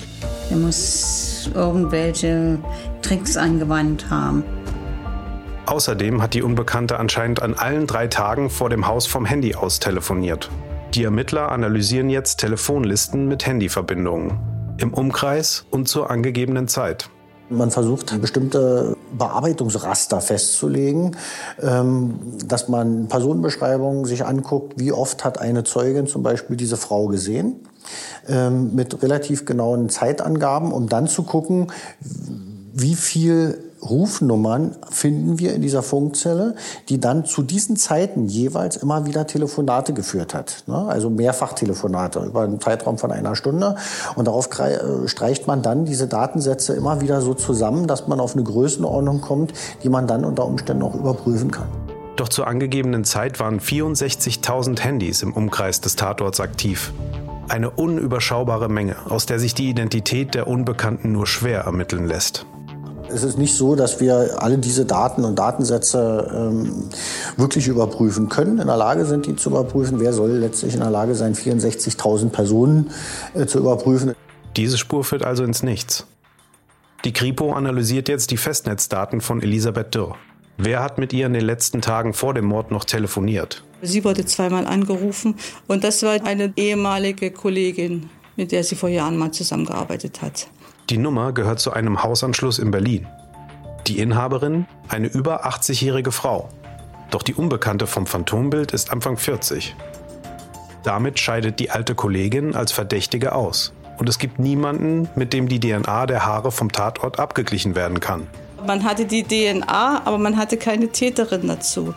Sie 0.47 0.55
muss 0.55 1.49
irgendwelche 1.53 2.59
Tricks 3.01 3.35
angewandt 3.35 4.09
haben. 4.09 4.43
Außerdem 5.65 6.21
hat 6.21 6.33
die 6.33 6.43
Unbekannte 6.43 6.99
anscheinend 6.99 7.41
an 7.41 7.53
allen 7.53 7.87
drei 7.87 8.07
Tagen 8.07 8.49
vor 8.49 8.69
dem 8.69 8.87
Haus 8.87 9.07
vom 9.07 9.25
Handy 9.25 9.55
aus 9.55 9.79
telefoniert. 9.79 10.49
Die 10.93 11.03
Ermittler 11.03 11.51
analysieren 11.51 12.09
jetzt 12.09 12.37
Telefonlisten 12.37 13.27
mit 13.27 13.45
Handyverbindungen. 13.45 14.37
Im 14.77 14.93
Umkreis 14.93 15.65
und 15.71 15.87
zur 15.87 16.11
angegebenen 16.11 16.67
Zeit. 16.67 17.09
Man 17.53 17.71
versucht, 17.71 18.19
bestimmte 18.19 18.97
Bearbeitungsraster 19.17 20.21
festzulegen, 20.21 21.15
ähm, 21.61 22.15
dass 22.45 22.67
man 22.67 23.07
Personenbeschreibungen 23.07 24.05
sich 24.05 24.25
anguckt, 24.25 24.79
wie 24.79 24.91
oft 24.91 25.23
hat 25.23 25.39
eine 25.39 25.63
Zeugin 25.63 26.07
zum 26.07 26.23
Beispiel 26.23 26.57
diese 26.57 26.77
Frau 26.77 27.07
gesehen, 27.07 27.55
ähm, 28.27 28.73
mit 28.73 29.01
relativ 29.03 29.45
genauen 29.45 29.89
Zeitangaben, 29.89 30.71
um 30.71 30.89
dann 30.89 31.07
zu 31.07 31.23
gucken, 31.23 31.67
wie 32.73 32.95
viel 32.95 33.59
Rufnummern 33.89 34.75
finden 34.89 35.39
wir 35.39 35.53
in 35.53 35.61
dieser 35.61 35.83
Funkzelle, 35.83 36.55
die 36.89 36.99
dann 36.99 37.25
zu 37.25 37.43
diesen 37.43 37.75
Zeiten 37.75 38.27
jeweils 38.27 38.77
immer 38.77 39.05
wieder 39.05 39.27
Telefonate 39.27 39.93
geführt 39.93 40.33
hat. 40.33 40.63
Ne? 40.67 40.75
Also 40.87 41.09
Mehrfachtelefonate 41.09 42.19
über 42.19 42.41
einen 42.41 42.59
Zeitraum 42.59 42.97
von 42.97 43.11
einer 43.11 43.35
Stunde. 43.35 43.75
Und 44.15 44.27
darauf 44.27 44.49
äh, 44.59 45.07
streicht 45.07 45.47
man 45.47 45.61
dann 45.61 45.85
diese 45.85 46.07
Datensätze 46.07 46.73
immer 46.73 47.01
wieder 47.01 47.21
so 47.21 47.33
zusammen, 47.33 47.87
dass 47.87 48.07
man 48.07 48.19
auf 48.19 48.33
eine 48.33 48.43
Größenordnung 48.43 49.21
kommt, 49.21 49.53
die 49.83 49.89
man 49.89 50.07
dann 50.07 50.25
unter 50.25 50.45
Umständen 50.45 50.83
auch 50.83 50.95
überprüfen 50.95 51.51
kann. 51.51 51.67
Doch 52.15 52.29
zur 52.29 52.47
angegebenen 52.47 53.05
Zeit 53.05 53.39
waren 53.39 53.59
64.000 53.59 54.79
Handys 54.81 55.23
im 55.23 55.33
Umkreis 55.33 55.81
des 55.81 55.95
Tatorts 55.95 56.39
aktiv. 56.39 56.93
Eine 57.49 57.71
unüberschaubare 57.71 58.69
Menge, 58.69 58.95
aus 59.09 59.25
der 59.25 59.39
sich 59.39 59.53
die 59.53 59.69
Identität 59.69 60.33
der 60.33 60.47
Unbekannten 60.47 61.11
nur 61.11 61.27
schwer 61.27 61.61
ermitteln 61.61 62.05
lässt. 62.05 62.45
Es 63.09 63.23
ist 63.23 63.37
nicht 63.37 63.53
so, 63.55 63.75
dass 63.75 63.99
wir 63.99 64.41
alle 64.41 64.57
diese 64.57 64.85
Daten 64.85 65.25
und 65.25 65.37
Datensätze 65.37 66.31
ähm, 66.33 66.89
wirklich 67.37 67.67
überprüfen 67.67 68.29
können, 68.29 68.59
in 68.59 68.67
der 68.67 68.77
Lage 68.77 69.05
sind, 69.05 69.25
die 69.25 69.35
zu 69.35 69.49
überprüfen. 69.49 69.99
Wer 69.99 70.13
soll 70.13 70.31
letztlich 70.31 70.73
in 70.73 70.79
der 70.79 70.89
Lage 70.89 71.15
sein, 71.15 71.35
64.000 71.35 72.29
Personen 72.29 72.91
äh, 73.33 73.45
zu 73.45 73.59
überprüfen? 73.59 74.15
Diese 74.55 74.77
Spur 74.77 75.03
führt 75.03 75.25
also 75.25 75.43
ins 75.43 75.63
Nichts. 75.63 76.05
Die 77.05 77.11
Kripo 77.11 77.53
analysiert 77.53 78.07
jetzt 78.07 78.31
die 78.31 78.37
Festnetzdaten 78.37 79.19
von 79.19 79.41
Elisabeth 79.41 79.93
Dürr. 79.93 80.15
Wer 80.57 80.81
hat 80.81 80.97
mit 80.97 81.11
ihr 81.11 81.25
in 81.25 81.33
den 81.33 81.43
letzten 81.43 81.81
Tagen 81.81 82.13
vor 82.13 82.33
dem 82.33 82.45
Mord 82.45 82.71
noch 82.71 82.85
telefoniert? 82.85 83.63
Sie 83.81 84.05
wurde 84.05 84.23
zweimal 84.25 84.65
angerufen 84.65 85.35
und 85.67 85.83
das 85.83 86.03
war 86.03 86.23
eine 86.23 86.53
ehemalige 86.55 87.31
Kollegin, 87.31 88.09
mit 88.37 88.51
der 88.51 88.63
sie 88.63 88.75
vor 88.75 88.89
Jahren 88.89 89.17
mal 89.17 89.31
zusammengearbeitet 89.31 90.21
hat. 90.21 90.47
Die 90.89 90.97
Nummer 90.97 91.31
gehört 91.31 91.59
zu 91.59 91.71
einem 91.71 92.03
Hausanschluss 92.03 92.59
in 92.59 92.71
Berlin. 92.71 93.07
Die 93.87 93.99
Inhaberin, 93.99 94.65
eine 94.89 95.07
über 95.07 95.45
80-jährige 95.45 96.11
Frau. 96.11 96.49
Doch 97.09 97.23
die 97.23 97.33
Unbekannte 97.33 97.87
vom 97.87 98.05
Phantombild 98.05 98.71
ist 98.71 98.91
Anfang 98.91 99.17
40. 99.17 99.75
Damit 100.83 101.19
scheidet 101.19 101.59
die 101.59 101.71
alte 101.71 101.95
Kollegin 101.95 102.55
als 102.55 102.71
Verdächtige 102.71 103.33
aus. 103.33 103.73
Und 103.97 104.09
es 104.09 104.19
gibt 104.19 104.39
niemanden, 104.39 105.07
mit 105.15 105.31
dem 105.31 105.47
die 105.47 105.59
DNA 105.59 106.05
der 106.05 106.25
Haare 106.25 106.51
vom 106.51 106.71
Tatort 106.71 107.19
abgeglichen 107.19 107.75
werden 107.75 107.99
kann. 107.99 108.27
Man 108.65 108.83
hatte 108.83 109.05
die 109.05 109.23
DNA, 109.23 110.01
aber 110.05 110.17
man 110.17 110.37
hatte 110.37 110.57
keine 110.57 110.89
Täterin 110.89 111.47
dazu. 111.47 111.93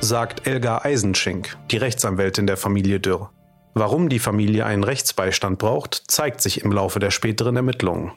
Sagt 0.00 0.46
Elga 0.46 0.82
Eisenschink, 0.82 1.56
die 1.70 1.76
Rechtsanwältin 1.76 2.46
der 2.46 2.56
Familie 2.56 3.00
Dürr. 3.00 3.30
Warum 3.78 4.08
die 4.08 4.18
Familie 4.18 4.66
einen 4.66 4.82
Rechtsbeistand 4.82 5.60
braucht, 5.60 6.02
zeigt 6.08 6.40
sich 6.40 6.64
im 6.64 6.72
Laufe 6.72 6.98
der 6.98 7.12
späteren 7.12 7.54
Ermittlungen. 7.54 8.10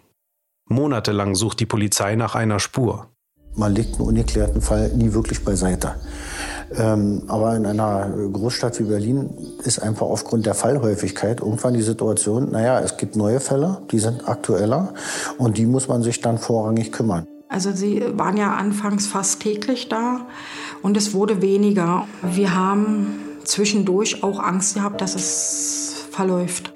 Monatelang 0.67 1.35
sucht 1.35 1.59
die 1.59 1.67
Polizei 1.67 2.15
nach 2.15 2.33
einer 2.33 2.59
Spur. 2.59 3.09
Man 3.55 3.75
legt 3.75 3.99
einen 3.99 4.07
ungeklärten 4.07 4.63
Fall 4.63 4.89
nie 4.95 5.13
wirklich 5.13 5.45
beiseite. 5.45 5.97
Ähm, 6.75 7.25
aber 7.27 7.55
in 7.55 7.67
einer 7.67 8.09
Großstadt 8.09 8.79
wie 8.79 8.85
Berlin 8.85 9.29
ist 9.63 9.77
einfach 9.77 10.07
aufgrund 10.07 10.47
der 10.47 10.55
Fallhäufigkeit 10.55 11.41
irgendwann 11.41 11.75
die 11.75 11.83
Situation, 11.83 12.49
naja, 12.49 12.79
es 12.79 12.97
gibt 12.97 13.15
neue 13.15 13.39
Fälle, 13.39 13.83
die 13.91 13.99
sind 13.99 14.27
aktueller 14.27 14.95
und 15.37 15.59
die 15.59 15.67
muss 15.67 15.87
man 15.87 16.01
sich 16.01 16.21
dann 16.21 16.39
vorrangig 16.39 16.91
kümmern. 16.91 17.27
Also 17.49 17.71
sie 17.71 18.03
waren 18.13 18.37
ja 18.37 18.55
anfangs 18.55 19.05
fast 19.05 19.41
täglich 19.41 19.89
da 19.89 20.21
und 20.81 20.97
es 20.97 21.13
wurde 21.13 21.43
weniger. 21.43 22.07
Wir 22.23 22.55
haben 22.55 23.30
zwischendurch 23.43 24.23
auch 24.23 24.39
Angst 24.39 24.75
gehabt, 24.75 25.01
dass 25.01 25.15
es 25.15 26.05
verläuft. 26.11 26.73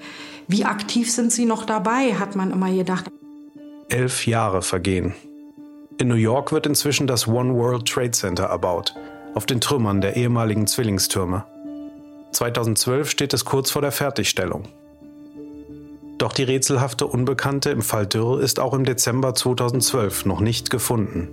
Wie 0.47 0.65
aktiv 0.65 1.12
sind 1.12 1.32
sie 1.32 1.45
noch 1.45 1.65
dabei, 1.65 2.15
hat 2.15 2.36
man 2.36 2.51
immer 2.51 2.71
gedacht. 2.71 3.06
Elf 3.89 4.28
Jahre 4.28 4.62
vergehen. 4.62 5.13
In 5.97 6.08
New 6.08 6.15
York 6.15 6.51
wird 6.51 6.65
inzwischen 6.65 7.08
das 7.08 7.28
One 7.28 7.54
World 7.56 7.88
Trade 7.88 8.12
Center 8.12 8.45
erbaut 8.45 8.93
auf 9.36 9.45
den 9.45 9.62
Trümmern 9.62 10.01
der 10.01 10.15
ehemaligen 10.15 10.65
Zwillingstürme. 10.65 11.43
2012 12.32 13.10
steht 13.10 13.34
es 13.34 13.45
kurz 13.45 13.69
vor 13.69 13.82
der 13.82 13.91
Fertigstellung. 13.91 14.69
Doch 16.17 16.32
die 16.32 16.43
rätselhafte 16.43 17.06
Unbekannte 17.06 17.69
im 17.69 17.82
Fall 17.82 18.08
Dürr 18.08 18.39
ist 18.39 18.60
auch 18.60 18.73
im 18.73 18.86
Dezember 18.86 19.36
2012 19.36 20.25
noch 20.25 20.39
nicht 20.39 20.69
gefunden. 20.69 21.28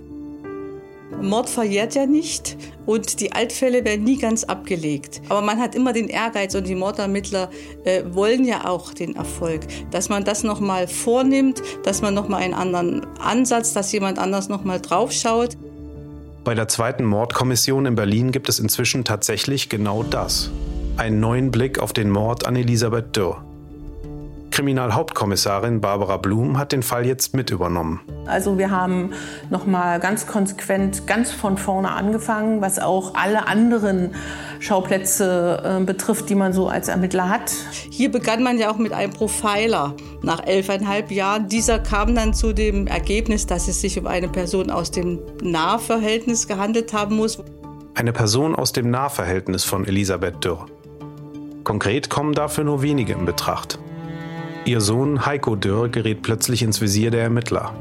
Mord 1.21 1.49
verjährt 1.49 1.95
ja 1.95 2.05
nicht 2.05 2.57
und 2.85 3.19
die 3.19 3.31
Altfälle 3.31 3.85
werden 3.85 4.03
nie 4.03 4.17
ganz 4.17 4.43
abgelegt. 4.43 5.21
Aber 5.29 5.41
man 5.41 5.59
hat 5.59 5.75
immer 5.75 5.93
den 5.93 6.09
Ehrgeiz 6.09 6.55
und 6.55 6.67
die 6.67 6.75
Mordermittler 6.75 7.49
äh, 7.85 8.03
wollen 8.09 8.45
ja 8.45 8.65
auch 8.67 8.93
den 8.93 9.15
Erfolg, 9.15 9.61
dass 9.91 10.09
man 10.09 10.23
das 10.23 10.43
noch 10.43 10.59
mal 10.59 10.87
vornimmt, 10.87 11.61
dass 11.83 12.01
man 12.01 12.13
noch 12.13 12.27
mal 12.27 12.37
einen 12.37 12.53
anderen 12.53 13.05
Ansatz, 13.19 13.73
dass 13.73 13.91
jemand 13.91 14.19
anders 14.19 14.49
noch 14.49 14.63
mal 14.63 14.79
draufschaut. 14.79 15.57
Bei 16.43 16.55
der 16.55 16.67
zweiten 16.67 17.05
Mordkommission 17.05 17.85
in 17.85 17.95
Berlin 17.95 18.31
gibt 18.31 18.49
es 18.49 18.59
inzwischen 18.59 19.05
tatsächlich 19.05 19.69
genau 19.69 20.03
das. 20.03 20.51
Einen 20.97 21.19
neuen 21.21 21.51
Blick 21.51 21.79
auf 21.79 21.93
den 21.93 22.09
Mord 22.09 22.45
an 22.45 22.55
Elisabeth 22.55 23.15
Dürr. 23.15 23.43
Kriminalhauptkommissarin 24.53 25.81
Barbara 25.81 26.17
Blum 26.17 26.59
hat 26.59 26.73
den 26.73 26.83
Fall 26.83 27.07
jetzt 27.07 27.33
mit 27.33 27.49
übernommen. 27.49 28.01
Also 28.27 28.59
wir 28.59 28.69
haben 28.69 29.09
noch 29.49 29.65
mal 29.65 29.99
ganz 29.99 30.27
konsequent 30.27 31.07
ganz 31.07 31.31
von 31.31 31.57
vorne 31.57 31.89
angefangen, 31.89 32.61
was 32.61 32.77
auch 32.77 33.15
alle 33.15 33.47
anderen 33.47 34.13
Schauplätze 34.59 35.79
äh, 35.81 35.83
betrifft, 35.83 36.29
die 36.29 36.35
man 36.35 36.53
so 36.53 36.67
als 36.67 36.87
Ermittler 36.87 37.29
hat. 37.29 37.51
Hier 37.89 38.11
begann 38.11 38.43
man 38.43 38.59
ja 38.59 38.69
auch 38.69 38.77
mit 38.77 38.93
einem 38.93 39.11
Profiler 39.11 39.95
nach 40.21 40.45
elfeinhalb 40.45 41.09
Jahren. 41.09 41.47
Dieser 41.47 41.79
kam 41.79 42.13
dann 42.13 42.35
zu 42.35 42.53
dem 42.53 42.85
Ergebnis, 42.85 43.47
dass 43.47 43.67
es 43.67 43.81
sich 43.81 43.97
um 43.97 44.05
eine 44.05 44.29
Person 44.29 44.69
aus 44.69 44.91
dem 44.91 45.19
Nahverhältnis 45.41 46.47
gehandelt 46.47 46.93
haben 46.93 47.15
muss. 47.15 47.43
Eine 47.95 48.13
Person 48.13 48.53
aus 48.55 48.71
dem 48.71 48.91
Nahverhältnis 48.91 49.63
von 49.63 49.87
Elisabeth 49.87 50.45
Dürr. 50.45 50.67
Konkret 51.63 52.11
kommen 52.11 52.33
dafür 52.33 52.65
nur 52.65 52.83
wenige 52.83 53.13
in 53.13 53.25
Betracht. 53.25 53.79
Ihr 54.65 54.79
Sohn 54.79 55.25
Heiko 55.25 55.57
Dürr 55.57 55.89
gerät 55.89 56.21
plötzlich 56.21 56.63
ins 56.63 56.79
Visier 56.79 57.11
der 57.11 57.23
Ermittler. 57.23 57.75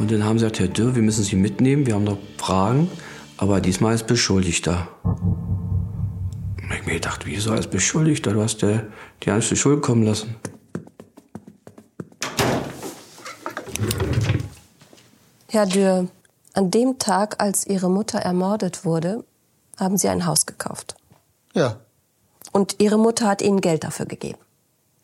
Und 0.00 0.10
dann 0.10 0.24
haben 0.24 0.38
sie 0.40 0.46
gesagt, 0.46 0.58
Herr 0.58 0.66
Dürr, 0.66 0.96
wir 0.96 1.02
müssen 1.02 1.22
Sie 1.22 1.36
mitnehmen, 1.36 1.86
wir 1.86 1.94
haben 1.94 2.02
noch 2.02 2.18
Fragen, 2.38 2.90
aber 3.36 3.60
diesmal 3.60 3.92
als 3.92 4.02
Beschuldigter. 4.02 4.88
Ich 6.56 6.78
hab 6.78 6.86
mir 6.86 6.94
gedacht, 6.94 7.24
wieso 7.24 7.52
als 7.52 7.68
Beschuldigter? 7.68 8.32
Du 8.32 8.42
hast 8.42 8.62
ja 8.62 8.82
die 9.22 9.40
zur 9.40 9.56
Schuld 9.56 9.80
kommen 9.82 10.02
lassen. 10.02 10.34
Herr 15.50 15.66
Dürr, 15.66 16.08
an 16.54 16.70
dem 16.72 16.98
Tag, 16.98 17.40
als 17.40 17.64
Ihre 17.64 17.90
Mutter 17.90 18.18
ermordet 18.18 18.84
wurde, 18.84 19.22
haben 19.78 19.96
Sie 19.96 20.08
ein 20.08 20.26
Haus 20.26 20.46
gekauft. 20.46 20.96
Ja. 21.54 21.76
Und 22.50 22.76
Ihre 22.80 22.98
Mutter 22.98 23.28
hat 23.28 23.40
Ihnen 23.40 23.60
Geld 23.60 23.84
dafür 23.84 24.06
gegeben. 24.06 24.38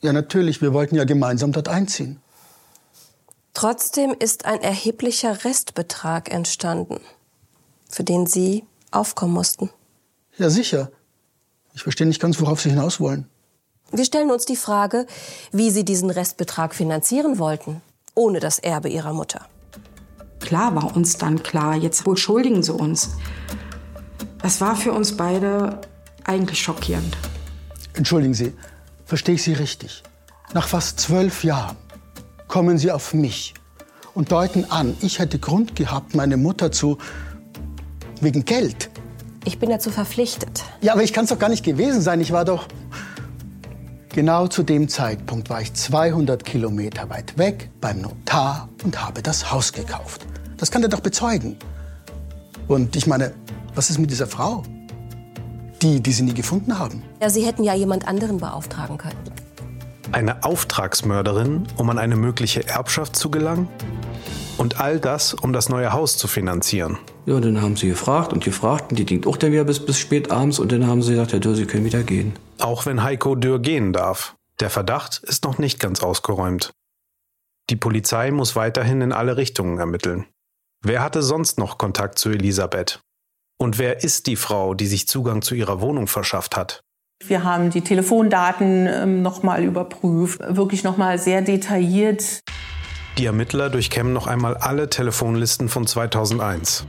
Ja, 0.01 0.13
natürlich. 0.13 0.63
Wir 0.63 0.73
wollten 0.73 0.97
ja 0.97 1.05
gemeinsam 1.05 1.53
dort 1.53 1.69
einziehen. 1.69 2.21
Trotzdem 3.55 4.15
ist 4.19 4.45
ein 4.45 4.61
erheblicher 4.61 5.45
Restbetrag 5.45 6.31
entstanden, 6.31 7.01
für 7.89 8.05
den 8.05 8.27
Sie 8.27 8.65
aufkommen 8.91 9.33
mussten. 9.33 9.71
Ja, 10.37 10.51
sicher. 10.51 10.91
Ich 11.75 11.83
verstehe 11.83 12.07
nicht 12.07 12.21
ganz, 12.21 12.41
worauf 12.41 12.61
Sie 12.61 12.71
hinaus 12.71 13.01
wollen. 13.01 13.27
Wir 13.93 14.05
stellen 14.05 14.31
uns 14.31 14.45
die 14.45 14.57
Frage, 14.57 15.07
wie 15.53 15.71
Sie 15.71 15.85
diesen 15.85 16.11
Restbetrag 16.11 16.75
finanzieren 16.75 17.39
wollten, 17.39 17.81
ohne 18.15 18.41
das 18.41 18.59
Erbe 18.59 18.89
Ihrer 18.89 19.13
Mutter. 19.13 19.47
Klar 20.41 20.75
war 20.75 20.95
uns 20.95 21.17
dann 21.17 21.43
klar, 21.43 21.75
jetzt 21.75 22.05
beschuldigen 22.05 22.63
sie 22.63 22.73
uns. 22.73 23.17
Das 24.43 24.61
war 24.61 24.77
für 24.77 24.93
uns 24.93 25.17
beide 25.17 25.81
eigentlich 26.25 26.61
schockierend. 26.61 27.17
Entschuldigen 27.95 28.35
Sie, 28.35 28.53
verstehe 29.07 29.37
ich 29.37 29.43
Sie 29.43 29.55
richtig? 29.55 30.03
Nach 30.53 30.69
fast 30.69 31.01
zwölf 31.01 31.43
Jahren 31.45 31.77
kommen 32.49 32.77
Sie 32.77 32.93
auf 32.93 33.15
mich 33.15 33.55
und 34.15 34.33
deuten 34.33 34.71
an, 34.71 34.97
ich 35.01 35.19
hätte 35.19 35.39
Grund 35.39 35.77
gehabt, 35.77 36.15
meine 36.15 36.37
Mutter 36.37 36.71
zu. 36.73 36.99
wegen 38.21 38.45
Geld. 38.45 38.91
Ich 39.45 39.59
bin 39.59 39.71
dazu 39.71 39.91
verpflichtet. 39.91 40.65
Ja, 40.81 40.93
aber 40.93 41.03
ich 41.03 41.13
kann 41.13 41.25
es 41.25 41.31
doch 41.31 41.39
gar 41.39 41.51
nicht 41.51 41.65
gewesen 41.65 42.01
sein. 42.01 42.21
Ich 42.21 42.33
war 42.33 42.45
doch. 42.45 42.67
Genau 44.09 44.49
zu 44.49 44.63
dem 44.63 44.89
Zeitpunkt 44.89 45.51
war 45.51 45.61
ich 45.61 45.75
200 45.75 46.45
Kilometer 46.45 47.11
weit 47.11 47.37
weg 47.37 47.71
beim 47.81 48.01
Notar 48.01 48.71
und 48.83 49.05
habe 49.05 49.23
das 49.23 49.53
Haus 49.53 49.73
gekauft. 49.73 50.27
Das 50.57 50.71
kann 50.71 50.83
er 50.83 50.89
doch 50.89 51.01
bezeugen. 51.01 51.59
Und 52.67 52.97
ich 52.97 53.07
meine, 53.07 53.35
was 53.75 53.91
ist 53.91 53.99
mit 53.99 54.11
dieser 54.11 54.27
Frau? 54.27 54.63
Die, 55.83 56.01
die 56.01 56.13
Sie 56.13 56.23
nie 56.23 56.35
gefunden 56.35 56.79
haben. 56.79 57.03
Ja, 57.21 57.31
Sie 57.31 57.45
hätten 57.45 57.63
ja 57.63 57.75
jemand 57.75 58.09
anderen 58.09 58.39
beauftragen 58.39 58.99
können. 58.99 59.19
Eine 60.13 60.45
Auftragsmörderin, 60.45 61.67
um 61.77 61.91
an 61.91 61.99
eine 61.99 62.17
mögliche 62.17 62.67
Erbschaft 62.67 63.17
zu 63.17 63.31
gelangen? 63.31 63.69
Und 64.57 64.81
all 64.81 64.99
das, 65.01 65.35
um 65.35 65.53
das 65.53 65.69
neue 65.69 65.93
Haus 65.93 66.17
zu 66.17 66.29
finanzieren. 66.29 66.97
Ja, 67.27 67.35
und 67.35 67.45
dann 67.45 67.61
haben 67.61 67.77
sie 67.77 67.89
gefragt 67.89 68.33
und 68.33 68.43
gefragt 68.43 68.91
und 68.91 68.99
die 68.99 69.05
denkt 69.05 69.27
auch 69.27 69.37
dann 69.37 69.53
wieder 69.53 69.65
bis, 69.65 69.85
bis 69.85 69.99
spät 69.99 70.31
abends 70.31 70.59
und 70.59 70.73
dann 70.73 70.87
haben 70.87 71.03
sie 71.03 71.11
gesagt, 71.11 71.33
Herr 71.33 71.41
Dürr, 71.41 71.57
Sie 71.57 71.67
können 71.67 71.85
wieder 71.85 72.03
gehen. 72.03 72.33
Auch 72.59 72.87
wenn 72.87 73.03
Heiko 73.03 73.35
Dürr 73.35 73.59
gehen 73.59 73.93
darf. 73.93 74.37
Der 74.61 74.71
Verdacht 74.71 75.23
ist 75.25 75.45
noch 75.45 75.59
nicht 75.59 75.79
ganz 75.79 76.03
ausgeräumt. 76.03 76.73
Die 77.69 77.77
Polizei 77.77 78.31
muss 78.31 78.57
weiterhin 78.57 79.03
in 79.03 79.13
alle 79.13 79.37
Richtungen 79.37 79.79
ermitteln. 79.79 80.25
Wer 80.83 81.03
hatte 81.03 81.23
sonst 81.23 81.59
noch 81.59 81.79
Kontakt 81.79 82.19
zu 82.19 82.31
Elisabeth? 82.31 83.01
Und 83.59 83.79
wer 83.79 84.05
ist 84.05 84.27
die 84.27 84.37
Frau, 84.37 84.75
die 84.75 84.87
sich 84.87 85.09
Zugang 85.09 85.41
zu 85.41 85.55
ihrer 85.55 85.81
Wohnung 85.81 86.07
verschafft 86.09 86.57
hat? 86.57 86.83
Wir 87.25 87.45
haben 87.45 87.71
die 87.71 87.81
Telefondaten 87.81 88.87
ähm, 88.87 89.23
nochmal 89.23 89.65
überprüft, 89.65 90.41
wirklich 90.47 90.85
nochmal 90.85 91.19
sehr 91.19 91.41
detailliert. 91.41 92.41
Die 93.17 93.25
Ermittler 93.25 93.71
durchkämmen 93.71 94.13
noch 94.13 94.27
einmal 94.27 94.59
alle 94.59 94.91
Telefonlisten 94.91 95.71
von 95.71 95.87
2001. 95.87 96.85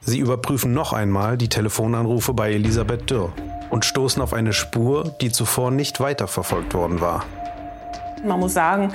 Sie 0.00 0.20
überprüfen 0.20 0.72
noch 0.72 0.92
einmal 0.92 1.36
die 1.36 1.48
Telefonanrufe 1.48 2.32
bei 2.32 2.52
Elisabeth 2.52 3.10
Dürr 3.10 3.32
und 3.70 3.84
stoßen 3.84 4.22
auf 4.22 4.32
eine 4.32 4.52
Spur, 4.52 5.16
die 5.20 5.32
zuvor 5.32 5.72
nicht 5.72 5.98
weiterverfolgt 5.98 6.74
worden 6.74 7.00
war. 7.00 7.24
Man 8.24 8.38
muss 8.38 8.54
sagen, 8.54 8.92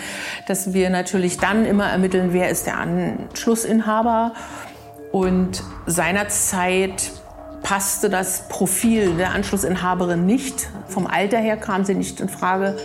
dass 0.48 0.74
wir 0.74 0.90
natürlich 0.90 1.38
dann 1.38 1.66
immer 1.66 1.90
ermitteln, 1.90 2.32
wer 2.32 2.50
ist 2.50 2.66
der 2.66 2.78
Anschlussinhaber. 2.78 4.34
Und 5.12 5.64
seinerzeit 5.86 7.12
passte 7.64 8.10
das 8.10 8.48
Profil 8.48 9.16
der 9.18 9.32
Anschlussinhaberin 9.34 10.26
nicht. 10.26 10.70
Vom 10.88 11.08
Alter 11.08 11.38
her 11.38 11.58
kam 11.58 11.86
sie 11.86 11.96
nicht 11.96 12.20
in 12.20 12.30
Frage. 12.30 12.78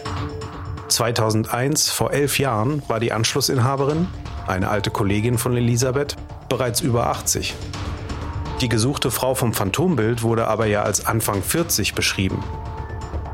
2001, 0.88 1.90
vor 1.90 2.12
elf 2.12 2.38
Jahren, 2.38 2.82
war 2.88 3.00
die 3.00 3.12
Anschlussinhaberin, 3.12 4.06
eine 4.46 4.68
alte 4.68 4.90
Kollegin 4.90 5.38
von 5.38 5.56
Elisabeth, 5.56 6.16
bereits 6.48 6.80
über 6.80 7.06
80. 7.08 7.54
Die 8.60 8.68
gesuchte 8.68 9.10
Frau 9.10 9.34
vom 9.34 9.52
Phantombild 9.52 10.22
wurde 10.22 10.46
aber 10.48 10.66
ja 10.66 10.82
als 10.82 11.04
Anfang 11.06 11.42
40 11.42 11.94
beschrieben. 11.94 12.42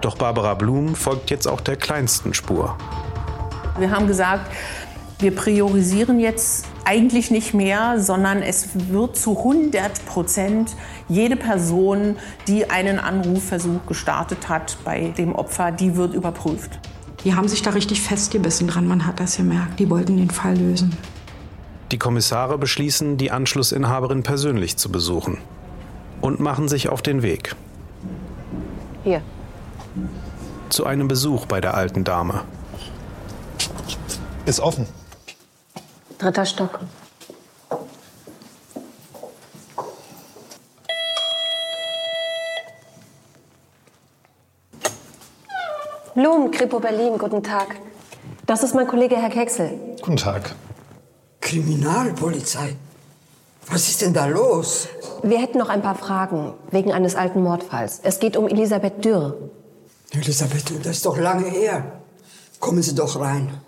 Doch 0.00 0.16
Barbara 0.16 0.54
Blum 0.54 0.96
folgt 0.96 1.30
jetzt 1.30 1.46
auch 1.46 1.60
der 1.60 1.76
kleinsten 1.76 2.34
Spur. 2.34 2.76
Wir 3.78 3.90
haben 3.90 4.06
gesagt, 4.06 4.50
wir 5.20 5.34
priorisieren 5.34 6.18
jetzt 6.18 6.66
eigentlich 6.84 7.30
nicht 7.30 7.54
mehr, 7.54 8.00
sondern 8.00 8.42
es 8.42 8.68
wird 8.90 9.16
zu 9.16 9.38
100 9.38 10.04
Prozent 10.06 10.74
jede 11.08 11.36
Person, 11.36 12.16
die 12.46 12.70
einen 12.70 12.98
Anrufversuch 12.98 13.86
gestartet 13.86 14.48
hat 14.48 14.76
bei 14.84 15.12
dem 15.16 15.34
Opfer, 15.34 15.72
die 15.72 15.96
wird 15.96 16.14
überprüft. 16.14 16.78
Die 17.24 17.34
haben 17.34 17.48
sich 17.48 17.62
da 17.62 17.70
richtig 17.70 18.02
festgebissen 18.02 18.66
dran, 18.66 18.86
man 18.86 19.06
hat 19.06 19.20
das 19.20 19.36
gemerkt. 19.36 19.78
Die 19.78 19.88
wollten 19.88 20.16
den 20.16 20.30
Fall 20.30 20.56
lösen. 20.56 20.96
Die 21.92 21.98
Kommissare 21.98 22.58
beschließen, 22.58 23.16
die 23.16 23.30
Anschlussinhaberin 23.30 24.22
persönlich 24.22 24.76
zu 24.76 24.90
besuchen 24.90 25.38
und 26.20 26.40
machen 26.40 26.68
sich 26.68 26.88
auf 26.88 27.02
den 27.02 27.22
Weg. 27.22 27.54
Hier. 29.04 29.20
Zu 30.70 30.86
einem 30.86 31.06
Besuch 31.06 31.46
bei 31.46 31.60
der 31.60 31.74
alten 31.74 32.02
Dame. 32.02 32.42
Ist 34.46 34.60
offen. 34.60 34.86
Dritter 36.22 36.46
Stock. 36.46 36.78
Blum, 46.14 46.52
Kripo 46.52 46.78
Berlin, 46.78 47.18
guten 47.18 47.42
Tag. 47.42 47.74
Das 48.46 48.62
ist 48.62 48.72
mein 48.72 48.86
Kollege 48.86 49.16
Herr 49.16 49.30
Kecksel. 49.30 49.70
Guten 50.00 50.16
Tag. 50.16 50.54
Kriminalpolizei. 51.40 52.76
Was 53.66 53.88
ist 53.88 54.02
denn 54.02 54.14
da 54.14 54.26
los? 54.26 54.86
Wir 55.24 55.40
hätten 55.40 55.58
noch 55.58 55.70
ein 55.70 55.82
paar 55.82 55.96
Fragen 55.96 56.54
wegen 56.70 56.92
eines 56.92 57.16
alten 57.16 57.42
Mordfalls. 57.42 57.98
Es 58.04 58.20
geht 58.20 58.36
um 58.36 58.46
Elisabeth 58.46 59.04
Dürr. 59.04 59.50
Elisabeth, 60.12 60.72
das 60.84 60.98
ist 60.98 61.06
doch 61.06 61.18
lange 61.18 61.48
her. 61.48 62.00
Kommen 62.60 62.82
Sie 62.82 62.94
doch 62.94 63.18
rein. 63.18 63.60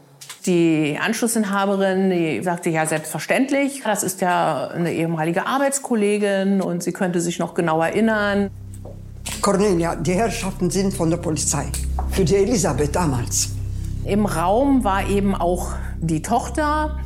Die 0.46 0.98
Anschlussinhaberin, 1.00 2.10
die 2.10 2.42
sagte 2.42 2.68
ja 2.68 2.84
selbstverständlich, 2.84 3.82
das 3.82 4.02
ist 4.02 4.20
ja 4.20 4.68
eine 4.68 4.92
ehemalige 4.92 5.46
Arbeitskollegin 5.46 6.60
und 6.60 6.82
sie 6.82 6.92
könnte 6.92 7.22
sich 7.22 7.38
noch 7.38 7.54
genau 7.54 7.80
erinnern. 7.80 8.50
Cornelia, 9.40 9.96
die 9.96 10.12
Herrschaften 10.12 10.68
sind 10.68 10.92
von 10.92 11.08
der 11.08 11.16
Polizei. 11.16 11.64
Für 12.10 12.26
die 12.26 12.36
Elisabeth 12.36 12.94
damals. 12.94 13.50
Im 14.04 14.26
Raum 14.26 14.84
war 14.84 15.08
eben 15.08 15.34
auch 15.34 15.72
die 15.98 16.20
Tochter. 16.20 16.98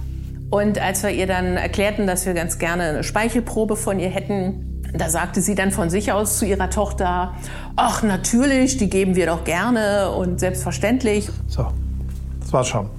Und 0.51 0.81
als 0.81 1.05
wir 1.05 1.11
ihr 1.11 1.29
dann 1.29 1.57
erklärten, 1.57 2.09
dass 2.09 2.27
wir 2.27 2.35
ganz 2.35 2.59
gerne 2.59 2.85
eine 2.85 3.05
Speichelprobe 3.05 3.77
von 3.77 4.01
ihr 4.01 4.09
hätten, 4.09 4.83
da 4.95 5.11
sagte 5.11 5.43
sie 5.43 5.55
dann 5.55 5.71
von 5.71 5.91
sich 5.91 6.11
aus 6.11 6.39
zu 6.39 6.47
ihrer 6.47 6.71
Tochter, 6.71 7.35
ach 7.77 8.03
natürlich, 8.03 8.79
die 8.79 8.91
geben 8.91 9.15
wir 9.15 9.27
doch 9.27 9.45
gerne 9.45 10.11
und 10.11 10.41
selbstverständlich. 10.41 11.29
So, 11.47 11.69
das 12.41 12.53
war's 12.53 12.67
schon. 12.67 12.98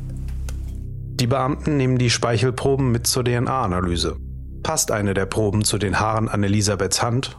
Die 1.20 1.28
Beamten 1.28 1.76
nehmen 1.76 1.98
die 1.98 2.10
Speichelproben 2.10 2.92
mit 2.92 3.06
zur 3.06 3.26
DNA-Analyse. 3.26 4.16
Passt 4.64 4.90
eine 4.90 5.14
der 5.14 5.26
Proben 5.26 5.66
zu 5.66 5.78
den 5.78 6.00
Haaren 6.00 6.30
an 6.30 6.44
Elisabeths 6.44 7.04
Hand? 7.04 7.38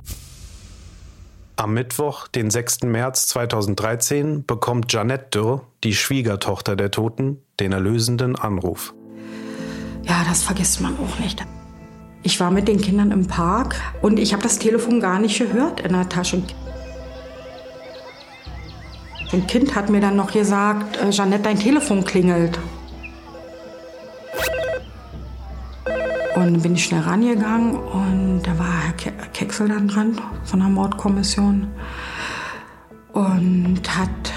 Am 1.57 1.73
Mittwoch, 1.73 2.29
den 2.29 2.51
6. 2.51 2.83
März 2.83 3.29
2013, 3.29 4.45
bekommt 4.45 4.93
Janette 4.93 5.29
Dürr, 5.31 5.67
die 5.83 5.95
Schwiegertochter 5.95 6.77
der 6.77 6.91
Toten, 6.91 7.39
den 7.59 7.73
erlösenden 7.73 8.37
Anruf. 8.37 8.93
Ja, 10.03 10.25
das 10.29 10.43
vergisst 10.43 10.83
man 10.83 10.99
auch 10.99 11.19
nicht. 11.19 11.43
Ich 12.23 12.39
war 12.39 12.51
mit 12.51 12.69
den 12.69 12.83
Kindern 12.83 13.11
im 13.13 13.29
Park 13.29 13.77
und 14.03 14.19
ich 14.19 14.35
habe 14.35 14.43
das 14.43 14.59
Telefon 14.59 15.01
gar 15.01 15.19
nicht 15.19 15.39
gehört 15.39 15.81
in 15.81 15.95
der 15.95 16.07
Tasche. 16.07 16.43
Ein 19.33 19.47
Kind 19.47 19.75
hat 19.75 19.89
mir 19.89 20.03
dann 20.03 20.17
noch 20.17 20.33
gesagt, 20.33 20.99
äh, 20.99 21.09
Jeanette, 21.09 21.45
dein 21.45 21.59
Telefon 21.59 22.05
klingelt. 22.05 22.59
Und 26.41 26.55
dann 26.55 26.63
bin 26.63 26.75
ich 26.75 26.87
schnell 26.87 27.03
rangegangen 27.03 27.77
und 27.77 28.41
da 28.45 28.59
war 28.59 28.73
Herr 28.85 28.93
Ke 28.95 29.13
Kecksel 29.35 29.69
dann 29.69 29.89
dran 29.89 30.19
von 30.45 30.61
der 30.61 30.71
Mordkommission 30.71 31.69
und 33.13 33.83
hat 33.87 34.33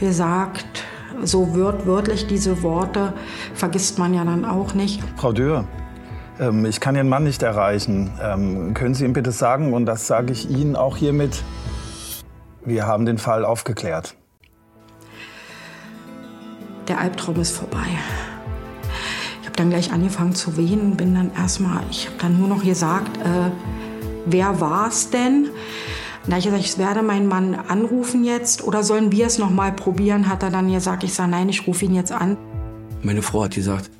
gesagt, 0.00 0.84
so 1.22 1.54
wört, 1.54 1.86
wörtlich 1.86 2.26
diese 2.26 2.62
Worte 2.62 3.12
vergisst 3.52 3.98
man 3.98 4.14
ja 4.14 4.24
dann 4.24 4.46
auch 4.46 4.72
nicht. 4.72 5.02
Frau 5.16 5.32
Dürr, 5.32 5.66
ähm, 6.40 6.64
ich 6.64 6.80
kann 6.80 6.96
Ihren 6.96 7.10
Mann 7.10 7.24
nicht 7.24 7.42
erreichen. 7.42 8.10
Ähm, 8.22 8.72
können 8.72 8.94
Sie 8.94 9.04
ihm 9.04 9.12
bitte 9.12 9.30
sagen, 9.30 9.74
und 9.74 9.84
das 9.84 10.06
sage 10.06 10.32
ich 10.32 10.48
Ihnen 10.48 10.76
auch 10.76 10.96
hiermit, 10.96 11.42
wir 12.64 12.86
haben 12.86 13.04
den 13.04 13.18
Fall 13.18 13.44
aufgeklärt. 13.44 14.16
Der 16.88 17.00
Albtraum 17.00 17.38
ist 17.38 17.54
vorbei. 17.54 17.86
Habe 19.54 19.62
dann 19.62 19.70
gleich 19.70 19.92
angefangen 19.92 20.34
zu 20.34 20.56
wehen, 20.56 20.96
bin 20.96 21.14
dann 21.14 21.30
erstmal, 21.32 21.84
ich 21.88 22.06
habe 22.06 22.16
dann 22.18 22.40
nur 22.40 22.48
noch 22.48 22.64
gesagt, 22.64 23.18
äh, 23.18 23.52
wer 24.26 24.60
war 24.60 24.88
es 24.88 25.10
denn? 25.10 25.48
Da 26.26 26.32
habe 26.32 26.38
ich 26.40 26.44
gesagt, 26.46 26.64
ich 26.64 26.76
werde 26.76 27.02
meinen 27.04 27.28
Mann 27.28 27.54
anrufen 27.54 28.24
jetzt 28.24 28.64
oder 28.64 28.82
sollen 28.82 29.12
wir 29.12 29.26
es 29.26 29.38
noch 29.38 29.50
mal 29.50 29.70
probieren? 29.70 30.26
Hat 30.28 30.42
er 30.42 30.50
dann 30.50 30.72
gesagt, 30.72 31.04
ich 31.04 31.14
sage, 31.14 31.30
nein, 31.30 31.48
ich 31.48 31.68
rufe 31.68 31.84
ihn 31.84 31.94
jetzt 31.94 32.10
an. 32.10 32.36
Meine 33.04 33.22
Frau 33.22 33.44
hat 33.44 33.54
gesagt, 33.54 33.92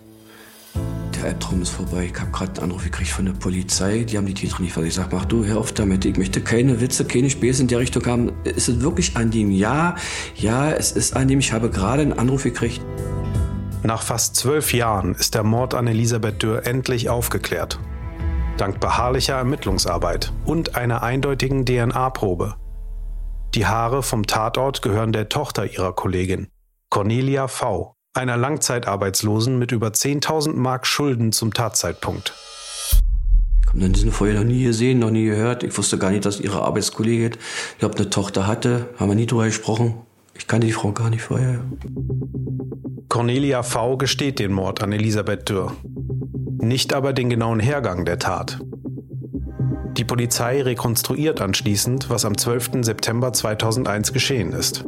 der 1.15 1.27
Albtraum 1.27 1.63
ist 1.63 1.71
vorbei. 1.71 2.11
Ich 2.13 2.21
habe 2.21 2.33
gerade 2.33 2.61
einen 2.61 2.73
Anruf 2.73 2.83
gekriegt 2.83 3.11
von 3.11 3.27
der 3.27 3.35
Polizei. 3.35 4.03
Die 4.03 4.17
haben 4.17 4.27
die 4.27 4.35
Täter 4.35 4.61
nicht 4.61 4.73
versetzt. 4.73 4.97
Ich 4.99 5.05
sage, 5.05 5.15
mach 5.15 5.25
du, 5.25 5.45
hör 5.45 5.59
auf 5.59 5.71
damit. 5.71 6.05
Ich 6.05 6.17
möchte 6.17 6.41
keine 6.41 6.81
Witze, 6.81 7.05
keine 7.05 7.31
Späße 7.31 7.63
in 7.63 7.69
der 7.69 7.79
Richtung 7.79 8.05
haben. 8.07 8.33
Ist 8.43 8.69
es 8.69 8.81
wirklich 8.81 9.17
an 9.17 9.31
dem? 9.31 9.53
Ja, 9.53 9.95
ja, 10.35 10.73
es 10.73 10.91
ist 10.91 11.15
an 11.15 11.29
dem. 11.29 11.39
Ich 11.39 11.53
habe 11.53 11.71
gerade 11.71 12.03
einen 12.03 12.15
Anruf 12.15 12.43
gekriegt. 12.43 12.81
Nach 13.85 14.01
fast 14.01 14.35
zwölf 14.35 14.73
Jahren 14.73 15.15
ist 15.15 15.35
der 15.35 15.43
Mord 15.43 15.75
an 15.75 15.87
Elisabeth 15.87 16.43
Dürr 16.43 16.67
endlich 16.67 17.11
aufgeklärt. 17.11 17.79
Dank 18.57 18.81
beharrlicher 18.81 19.35
Ermittlungsarbeit 19.35 20.33
und 20.47 20.75
einer 20.75 21.03
eindeutigen 21.03 21.67
DNA-Probe. 21.67 22.55
Die 23.55 23.67
Haare 23.67 24.03
vom 24.03 24.27
Tatort 24.27 24.81
gehören 24.81 25.13
der 25.13 25.29
Tochter 25.29 25.71
ihrer 25.71 25.93
Kollegin, 25.93 26.49
Cornelia 26.89 27.47
V., 27.47 27.95
einer 28.15 28.39
Langzeitarbeitslosen 28.39 29.59
mit 29.59 29.71
über 29.71 29.89
10.000 29.89 30.55
Mark 30.55 30.87
Schulden 30.87 31.33
zum 31.33 31.53
Tatzeitpunkt. 31.53 32.33
Ich 33.61 33.69
habe 33.69 33.91
diesen 33.91 34.13
vorher 34.13 34.37
noch 34.37 34.45
nie 34.45 34.65
gesehen, 34.65 34.99
noch 34.99 35.11
nie 35.11 35.27
gehört. 35.27 35.63
Ich 35.63 35.77
wusste 35.77 35.99
gar 35.99 36.11
nicht, 36.11 36.25
dass 36.25 36.41
ihre 36.41 36.63
Arbeitskollegin 36.63 37.33
überhaupt 37.77 38.01
eine 38.01 38.09
Tochter 38.09 38.47
hatte. 38.47 38.89
Haben 38.97 39.11
wir 39.11 39.15
nie 39.15 39.27
drüber 39.27 39.45
gesprochen. 39.45 39.97
Ich 40.33 40.47
kannte 40.47 40.67
die 40.67 40.73
Frau 40.73 40.93
gar 40.93 41.11
nicht 41.11 41.23
vorher. 41.23 41.61
Cornelia 43.15 43.63
V. 43.63 43.97
gesteht 43.97 44.41
den 44.41 44.51
Mord 44.51 44.83
an 44.83 44.91
Elisabeth 44.91 45.49
Dürr. 45.49 45.77
Nicht 46.59 46.93
aber 46.93 47.13
den 47.13 47.31
genauen 47.31 47.61
Hergang 47.61 48.05
der 48.05 48.19
Tat. 48.19 48.59
Die 49.97 50.03
Polizei 50.03 50.61
rekonstruiert 50.61 51.41
anschließend, 51.41 52.11
was 52.11 52.25
am 52.25 52.37
12. 52.37 52.83
September 52.83 53.33
2001 53.33 54.13
geschehen 54.13 54.51
ist. 54.51 54.85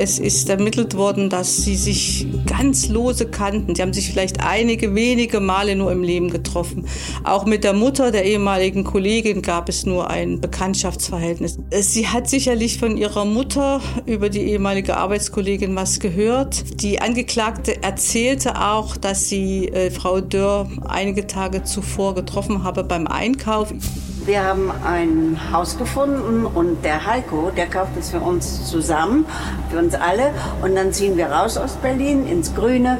Es 0.00 0.20
ist 0.20 0.48
ermittelt 0.48 0.96
worden, 0.96 1.28
dass 1.28 1.56
sie 1.56 1.74
sich 1.74 2.26
ganz 2.46 2.88
lose 2.88 3.26
kannten. 3.26 3.74
Sie 3.74 3.82
haben 3.82 3.92
sich 3.92 4.10
vielleicht 4.10 4.40
einige 4.40 4.94
wenige 4.94 5.40
Male 5.40 5.74
nur 5.74 5.90
im 5.90 6.04
Leben 6.04 6.30
getroffen. 6.30 6.86
Auch 7.24 7.46
mit 7.46 7.64
der 7.64 7.72
Mutter 7.72 8.12
der 8.12 8.24
ehemaligen 8.24 8.84
Kollegin 8.84 9.42
gab 9.42 9.68
es 9.68 9.86
nur 9.86 10.08
ein 10.08 10.40
Bekanntschaftsverhältnis. 10.40 11.58
Sie 11.80 12.06
hat 12.06 12.28
sicherlich 12.28 12.78
von 12.78 12.96
ihrer 12.96 13.24
Mutter 13.24 13.80
über 14.06 14.28
die 14.28 14.42
ehemalige 14.42 14.96
Arbeitskollegin 14.96 15.74
was 15.74 15.98
gehört. 15.98 16.80
Die 16.82 17.00
Angeklagte 17.00 17.82
erzählte 17.82 18.60
auch, 18.60 18.96
dass 18.96 19.28
sie 19.28 19.68
äh, 19.68 19.90
Frau 19.90 20.20
Dörr 20.20 20.68
einige 20.86 21.26
Tage 21.26 21.64
zuvor 21.64 22.14
getroffen 22.14 22.62
habe 22.62 22.84
beim 22.84 23.06
Einkauf. 23.08 23.74
Wir 24.28 24.44
haben 24.44 24.70
ein 24.84 25.40
Haus 25.54 25.78
gefunden 25.78 26.44
und 26.44 26.84
der 26.84 27.06
Heiko, 27.06 27.50
der 27.56 27.66
kauft 27.66 27.92
es 27.98 28.10
für 28.10 28.20
uns 28.20 28.70
zusammen, 28.70 29.24
für 29.70 29.78
uns 29.78 29.94
alle. 29.94 30.34
Und 30.60 30.76
dann 30.76 30.92
ziehen 30.92 31.16
wir 31.16 31.28
raus 31.28 31.56
aus 31.56 31.76
Berlin 31.76 32.26
ins 32.26 32.54
Grüne 32.54 32.98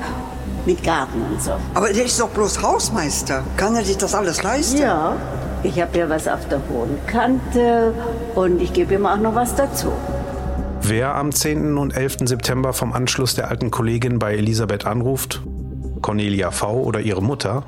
mit 0.64 0.82
Garten 0.82 1.20
und 1.30 1.42
so. 1.42 1.50
Aber 1.74 1.92
der 1.92 2.06
ist 2.06 2.18
doch 2.18 2.30
bloß 2.30 2.62
Hausmeister. 2.62 3.44
Kann 3.58 3.76
er 3.76 3.84
sich 3.84 3.98
das 3.98 4.14
alles 4.14 4.42
leisten? 4.42 4.78
Ja, 4.78 5.16
ich 5.62 5.78
habe 5.78 5.98
ja 5.98 6.08
was 6.08 6.26
auf 6.26 6.48
der 6.48 6.62
hohen 6.70 6.96
Kante 7.06 7.92
und 8.34 8.62
ich 8.62 8.72
gebe 8.72 8.94
ihm 8.94 9.04
auch 9.04 9.18
noch 9.18 9.34
was 9.34 9.54
dazu. 9.54 9.92
Wer 10.80 11.14
am 11.14 11.32
10. 11.32 11.76
und 11.76 11.94
11. 11.94 12.20
September 12.24 12.72
vom 12.72 12.94
Anschluss 12.94 13.34
der 13.34 13.50
alten 13.50 13.70
Kollegin 13.70 14.18
bei 14.18 14.34
Elisabeth 14.34 14.86
anruft, 14.86 15.42
Cornelia 16.00 16.52
V. 16.52 16.72
oder 16.72 17.00
ihre 17.00 17.22
Mutter, 17.22 17.64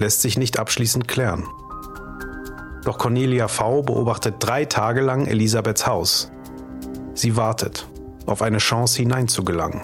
lässt 0.00 0.22
sich 0.22 0.36
nicht 0.36 0.58
abschließend 0.58 1.06
klären. 1.06 1.44
Doch 2.84 2.98
Cornelia 2.98 3.48
V. 3.48 3.82
beobachtet 3.82 4.36
drei 4.38 4.64
Tage 4.64 5.02
lang 5.02 5.26
Elisabeths 5.26 5.86
Haus. 5.86 6.30
Sie 7.14 7.36
wartet 7.36 7.86
auf 8.26 8.42
eine 8.42 8.58
Chance 8.58 8.98
hineinzugelangen. 9.02 9.82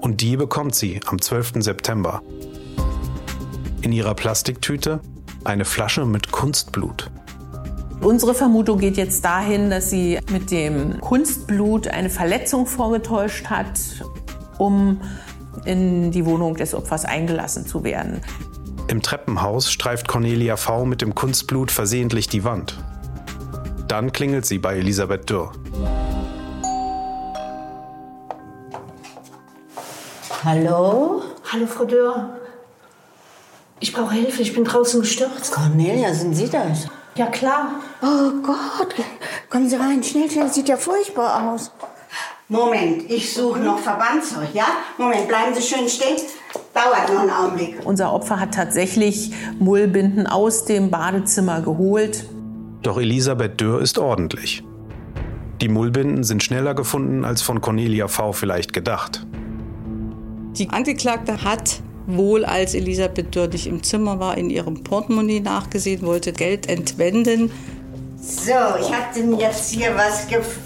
Und 0.00 0.20
die 0.20 0.36
bekommt 0.36 0.74
sie 0.74 1.00
am 1.06 1.20
12. 1.20 1.54
September. 1.58 2.22
In 3.82 3.92
ihrer 3.92 4.14
Plastiktüte 4.14 5.00
eine 5.44 5.64
Flasche 5.64 6.04
mit 6.04 6.32
Kunstblut. 6.32 7.10
Unsere 8.00 8.34
Vermutung 8.34 8.78
geht 8.78 8.96
jetzt 8.96 9.24
dahin, 9.24 9.70
dass 9.70 9.90
sie 9.90 10.18
mit 10.30 10.50
dem 10.50 11.00
Kunstblut 11.00 11.88
eine 11.88 12.10
Verletzung 12.10 12.66
vorgetäuscht 12.66 13.46
hat, 13.46 13.78
um 14.58 15.00
in 15.64 16.10
die 16.10 16.24
Wohnung 16.24 16.54
des 16.54 16.74
Opfers 16.74 17.04
eingelassen 17.04 17.66
zu 17.66 17.84
werden. 17.84 18.20
Im 18.88 19.02
Treppenhaus 19.02 19.70
streift 19.70 20.08
Cornelia 20.08 20.56
V. 20.56 20.86
mit 20.86 21.02
dem 21.02 21.14
Kunstblut 21.14 21.70
versehentlich 21.70 22.26
die 22.26 22.42
Wand. 22.42 22.78
Dann 23.86 24.12
klingelt 24.12 24.46
sie 24.46 24.58
bei 24.58 24.78
Elisabeth 24.78 25.28
Dürr. 25.28 25.52
Hallo? 30.42 31.22
Hallo, 31.52 31.66
Frau 31.66 31.84
Dörr. 31.84 32.38
Ich 33.80 33.92
brauche 33.92 34.14
Hilfe, 34.14 34.40
ich 34.40 34.54
bin 34.54 34.64
draußen 34.64 35.00
gestürzt. 35.00 35.52
Cornelia, 35.52 36.14
sind 36.14 36.34
Sie 36.34 36.48
das? 36.48 36.86
Ja, 37.14 37.26
klar. 37.26 37.72
Oh 38.00 38.30
Gott, 38.42 38.94
kommen 39.50 39.68
Sie 39.68 39.76
rein, 39.76 40.02
schnell, 40.02 40.30
schnell, 40.30 40.50
sieht 40.50 40.68
ja 40.68 40.78
furchtbar 40.78 41.52
aus. 41.52 41.72
Moment, 42.50 43.10
ich 43.10 43.34
suche 43.34 43.58
noch 43.58 43.78
Verbandszeug, 43.78 44.54
ja? 44.54 44.64
Moment, 44.96 45.28
bleiben 45.28 45.54
Sie 45.54 45.60
schön 45.60 45.86
stehen. 45.86 46.16
Dauert 46.72 47.12
noch 47.12 47.20
einen 47.20 47.30
Augenblick. 47.30 47.76
Unser 47.84 48.10
Opfer 48.10 48.40
hat 48.40 48.54
tatsächlich 48.54 49.32
Mullbinden 49.58 50.26
aus 50.26 50.64
dem 50.64 50.90
Badezimmer 50.90 51.60
geholt. 51.60 52.24
Doch 52.80 52.98
Elisabeth 52.98 53.60
Dürr 53.60 53.82
ist 53.82 53.98
ordentlich. 53.98 54.64
Die 55.60 55.68
Mullbinden 55.68 56.24
sind 56.24 56.42
schneller 56.42 56.72
gefunden 56.72 57.26
als 57.26 57.42
von 57.42 57.60
Cornelia 57.60 58.08
V. 58.08 58.32
vielleicht 58.32 58.72
gedacht. 58.72 59.26
Die 60.54 60.70
Angeklagte 60.70 61.44
hat 61.44 61.80
wohl, 62.06 62.46
als 62.46 62.74
Elisabeth 62.74 63.34
Dürr 63.34 63.48
nicht 63.48 63.66
im 63.66 63.82
Zimmer 63.82 64.20
war, 64.20 64.38
in 64.38 64.48
ihrem 64.48 64.84
Portemonnaie 64.84 65.40
nachgesehen, 65.40 66.00
wollte 66.06 66.32
Geld 66.32 66.66
entwenden. 66.66 67.50
So, 68.18 68.52
ich 68.80 68.90
habe 68.90 69.14
denn 69.14 69.38
jetzt 69.38 69.70
hier 69.70 69.94
was 69.94 70.26
gef... 70.28 70.60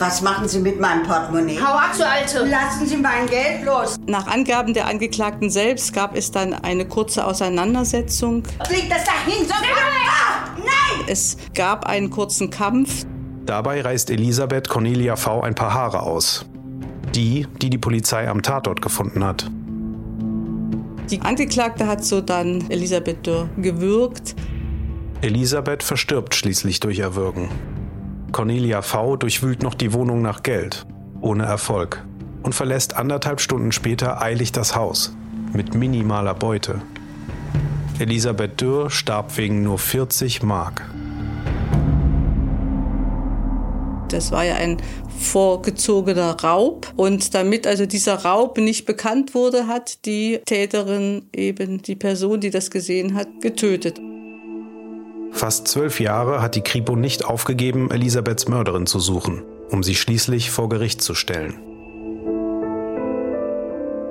Was 0.00 0.22
machen 0.22 0.48
Sie 0.48 0.60
mit 0.60 0.80
meinem 0.80 1.02
Portemonnaie? 1.02 1.60
Hau 1.60 1.74
ab, 1.74 1.90
du 1.94 2.08
Alte! 2.08 2.46
Lassen 2.46 2.86
Sie 2.86 2.96
mein 2.96 3.26
Geld 3.26 3.66
los! 3.66 3.98
Nach 4.06 4.26
Angaben 4.28 4.72
der 4.72 4.86
Angeklagten 4.86 5.50
selbst 5.50 5.92
gab 5.92 6.16
es 6.16 6.30
dann 6.30 6.54
eine 6.54 6.86
kurze 6.86 7.26
Auseinandersetzung. 7.26 8.42
Leg 8.70 8.88
das 8.88 9.04
da 9.04 9.12
hin! 9.26 9.46
Sofort! 9.46 9.66
Ah, 10.08 10.56
nein! 10.56 11.04
Es 11.06 11.36
gab 11.54 11.84
einen 11.84 12.08
kurzen 12.08 12.48
Kampf. 12.48 13.04
Dabei 13.44 13.82
reißt 13.82 14.08
Elisabeth 14.08 14.70
Cornelia 14.70 15.16
V. 15.16 15.42
ein 15.42 15.54
paar 15.54 15.74
Haare 15.74 16.02
aus. 16.02 16.46
Die, 17.14 17.46
die 17.60 17.68
die 17.68 17.76
Polizei 17.76 18.26
am 18.26 18.40
Tatort 18.40 18.80
gefunden 18.80 19.22
hat. 19.22 19.50
Die 21.10 21.20
Angeklagte 21.20 21.86
hat 21.86 22.06
so 22.06 22.22
dann 22.22 22.70
Elisabeth 22.70 23.26
Dürr 23.26 23.50
gewürgt. 23.58 24.34
Elisabeth 25.20 25.82
verstirbt 25.82 26.34
schließlich 26.34 26.80
durch 26.80 27.00
Erwürgen. 27.00 27.50
Cornelia 28.32 28.82
V. 28.82 29.16
durchwühlt 29.16 29.62
noch 29.62 29.74
die 29.74 29.92
Wohnung 29.92 30.22
nach 30.22 30.42
Geld, 30.42 30.86
ohne 31.20 31.44
Erfolg, 31.44 32.04
und 32.42 32.54
verlässt 32.54 32.96
anderthalb 32.96 33.40
Stunden 33.40 33.72
später 33.72 34.20
eilig 34.22 34.52
das 34.52 34.76
Haus, 34.76 35.14
mit 35.52 35.74
minimaler 35.74 36.34
Beute. 36.34 36.80
Elisabeth 37.98 38.60
Dürr 38.60 38.90
starb 38.90 39.36
wegen 39.36 39.62
nur 39.62 39.78
40 39.78 40.42
Mark. 40.42 40.88
Das 44.08 44.32
war 44.32 44.44
ja 44.44 44.56
ein 44.56 44.78
vorgezogener 45.18 46.40
Raub. 46.42 46.92
Und 46.96 47.34
damit 47.34 47.66
also 47.66 47.86
dieser 47.86 48.16
Raub 48.24 48.58
nicht 48.58 48.86
bekannt 48.86 49.34
wurde, 49.34 49.66
hat 49.66 50.04
die 50.06 50.40
Täterin 50.46 51.26
eben 51.32 51.82
die 51.82 51.94
Person, 51.94 52.40
die 52.40 52.50
das 52.50 52.70
gesehen 52.70 53.14
hat, 53.14 53.28
getötet. 53.40 54.00
Fast 55.32 55.68
zwölf 55.68 56.00
Jahre 56.00 56.42
hat 56.42 56.54
die 56.54 56.62
Kripo 56.62 56.96
nicht 56.96 57.24
aufgegeben, 57.24 57.90
Elisabeths 57.90 58.48
Mörderin 58.48 58.86
zu 58.86 58.98
suchen, 58.98 59.42
um 59.70 59.82
sie 59.82 59.94
schließlich 59.94 60.50
vor 60.50 60.68
Gericht 60.68 61.02
zu 61.02 61.14
stellen. 61.14 61.60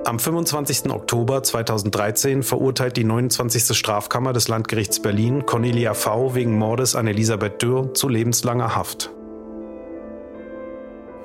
Am 0.06 0.18
25. 0.18 0.90
Oktober 0.90 1.44
2013 1.44 2.42
verurteilt 2.42 2.98
die 2.98 3.04
29. 3.04 3.78
Strafkammer 3.78 4.34
des 4.34 4.48
Landgerichts 4.48 5.02
Berlin 5.02 5.46
Cornelia 5.46 5.94
V. 5.94 6.34
wegen 6.34 6.58
Mordes 6.58 6.96
an 6.96 7.06
Elisabeth 7.06 7.62
Dürr 7.62 7.94
zu 7.94 8.10
lebenslanger 8.10 8.76
Haft. 8.76 9.12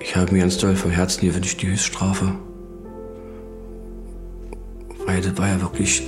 Ich 0.01 0.17
habe 0.17 0.33
mir 0.33 0.41
ganz 0.41 0.59
doll 0.59 0.77
vom 0.77 0.91
Herzen 0.91 1.27
gewünscht, 1.27 1.63
die 1.63 1.69
Höchststrafe. 1.69 2.35
Weil 5.07 5.23
das 5.23 5.39
war 5.39 5.49
ja 5.49 5.61
wirklich 5.63 6.03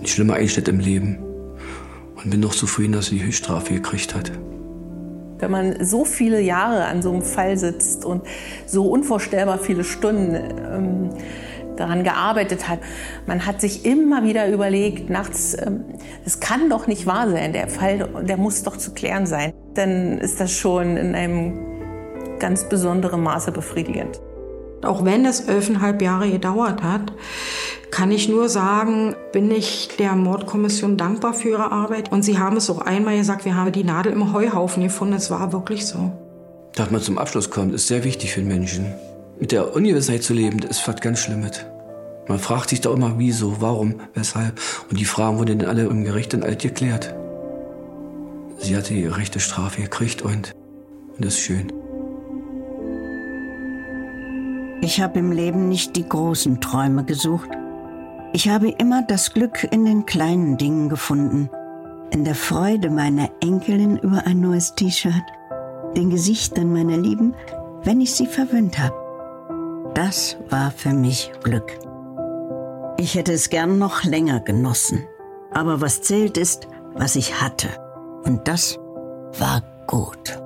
ein 0.00 0.06
schlimmer 0.06 0.34
Einschnitt 0.34 0.68
im 0.68 0.80
Leben. 0.80 1.27
Und 2.22 2.30
bin 2.30 2.42
doch 2.42 2.54
zufrieden, 2.54 2.92
dass 2.92 3.06
sie 3.06 3.18
die 3.18 3.24
Höchststrafe 3.24 3.74
gekriegt 3.74 4.14
hat. 4.14 4.32
Wenn 5.38 5.50
man 5.52 5.84
so 5.84 6.04
viele 6.04 6.40
Jahre 6.40 6.86
an 6.86 7.00
so 7.00 7.12
einem 7.12 7.22
Fall 7.22 7.56
sitzt 7.56 8.04
und 8.04 8.22
so 8.66 8.90
unvorstellbar 8.90 9.58
viele 9.58 9.84
Stunden 9.84 10.34
ähm, 10.34 11.10
daran 11.76 12.02
gearbeitet 12.02 12.68
hat, 12.68 12.80
man 13.26 13.46
hat 13.46 13.60
sich 13.60 13.84
immer 13.84 14.24
wieder 14.24 14.48
überlegt, 14.50 15.10
nachts, 15.10 15.56
ähm, 15.64 15.84
das 16.24 16.40
kann 16.40 16.68
doch 16.68 16.88
nicht 16.88 17.06
wahr 17.06 17.30
sein, 17.30 17.52
der 17.52 17.68
Fall, 17.68 18.08
der 18.26 18.36
muss 18.36 18.64
doch 18.64 18.76
zu 18.76 18.92
klären 18.94 19.26
sein. 19.26 19.52
Dann 19.74 20.18
ist 20.18 20.40
das 20.40 20.50
schon 20.50 20.96
in 20.96 21.14
einem 21.14 21.60
ganz 22.40 22.68
besonderem 22.68 23.22
Maße 23.22 23.52
befriedigend. 23.52 24.20
Auch 24.82 25.04
wenn 25.04 25.24
es 25.26 25.40
elfeinhalb 25.40 26.00
Jahre 26.02 26.30
gedauert 26.30 26.82
hat, 26.82 27.12
kann 27.90 28.10
ich 28.10 28.28
nur 28.28 28.48
sagen, 28.48 29.16
bin 29.32 29.50
ich 29.50 29.88
der 29.98 30.14
Mordkommission 30.14 30.96
dankbar 30.96 31.34
für 31.34 31.48
ihre 31.50 31.72
Arbeit. 31.72 32.12
Und 32.12 32.22
sie 32.22 32.38
haben 32.38 32.56
es 32.56 32.70
auch 32.70 32.80
einmal 32.80 33.16
gesagt, 33.16 33.44
wir 33.44 33.56
haben 33.56 33.72
die 33.72 33.84
Nadel 33.84 34.12
im 34.12 34.32
Heuhaufen 34.32 34.82
gefunden. 34.82 35.14
Es 35.14 35.30
war 35.30 35.52
wirklich 35.52 35.86
so. 35.86 36.12
Dass 36.74 36.90
man 36.90 37.00
zum 37.00 37.18
Abschluss 37.18 37.50
kommt, 37.50 37.74
ist 37.74 37.88
sehr 37.88 38.04
wichtig 38.04 38.34
für 38.34 38.40
den 38.40 38.48
Menschen. 38.48 38.94
Mit 39.40 39.52
der 39.52 39.74
Ungewissheit 39.74 40.22
zu 40.22 40.34
leben, 40.34 40.60
das 40.60 40.78
ist 40.78 40.88
was 40.88 41.00
ganz 41.00 41.20
Schlimmes. 41.20 41.64
Man 42.28 42.38
fragt 42.38 42.68
sich 42.68 42.82
doch 42.82 42.94
immer, 42.94 43.14
wieso, 43.18 43.60
warum, 43.60 44.00
weshalb. 44.14 44.60
Und 44.90 45.00
die 45.00 45.06
Fragen 45.06 45.38
wurden 45.38 45.58
dann 45.58 45.68
alle 45.68 45.84
im 45.84 46.04
Gericht 46.04 46.34
dann 46.34 46.42
alt 46.42 46.60
geklärt. 46.60 47.14
Sie 48.58 48.76
hatte 48.76 48.92
die 48.92 49.06
rechte 49.06 49.40
Strafe 49.40 49.82
gekriegt 49.82 50.22
und, 50.22 50.52
und 51.16 51.24
das 51.24 51.34
ist 51.34 51.40
schön. 51.40 51.72
Ich 54.80 55.00
habe 55.00 55.18
im 55.18 55.32
Leben 55.32 55.68
nicht 55.68 55.96
die 55.96 56.08
großen 56.08 56.60
Träume 56.60 57.04
gesucht. 57.04 57.48
Ich 58.32 58.48
habe 58.48 58.68
immer 58.68 59.02
das 59.02 59.32
Glück 59.32 59.66
in 59.70 59.84
den 59.84 60.06
kleinen 60.06 60.56
Dingen 60.56 60.88
gefunden. 60.88 61.50
In 62.10 62.24
der 62.24 62.36
Freude 62.36 62.88
meiner 62.88 63.28
Enkelin 63.42 63.98
über 63.98 64.22
ein 64.26 64.40
neues 64.40 64.74
T-Shirt, 64.74 65.24
den 65.96 66.10
Gesichtern 66.10 66.72
meiner 66.72 66.96
Lieben, 66.96 67.34
wenn 67.82 68.00
ich 68.00 68.14
sie 68.14 68.26
verwöhnt 68.26 68.78
habe. 68.78 68.94
Das 69.94 70.36
war 70.48 70.70
für 70.70 70.92
mich 70.92 71.32
Glück. 71.42 71.76
Ich 72.98 73.14
hätte 73.14 73.32
es 73.32 73.50
gern 73.50 73.78
noch 73.78 74.04
länger 74.04 74.40
genossen. 74.40 75.06
Aber 75.52 75.80
was 75.80 76.02
zählt 76.02 76.38
ist, 76.38 76.68
was 76.94 77.16
ich 77.16 77.40
hatte. 77.40 77.68
Und 78.24 78.46
das 78.46 78.78
war 79.38 79.62
gut. 79.86 80.40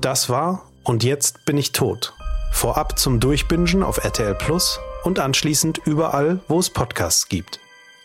Das 0.00 0.30
war 0.30 0.66
Und 0.82 1.04
jetzt 1.04 1.44
bin 1.44 1.58
ich 1.58 1.72
tot. 1.72 2.14
Vorab 2.52 2.98
zum 2.98 3.20
Durchbingen 3.20 3.82
auf 3.82 4.02
RTL 4.02 4.34
Plus 4.34 4.80
und 5.04 5.18
anschließend 5.18 5.78
überall, 5.84 6.40
wo 6.48 6.58
es 6.58 6.70
Podcasts 6.70 7.28
gibt. 7.28 7.60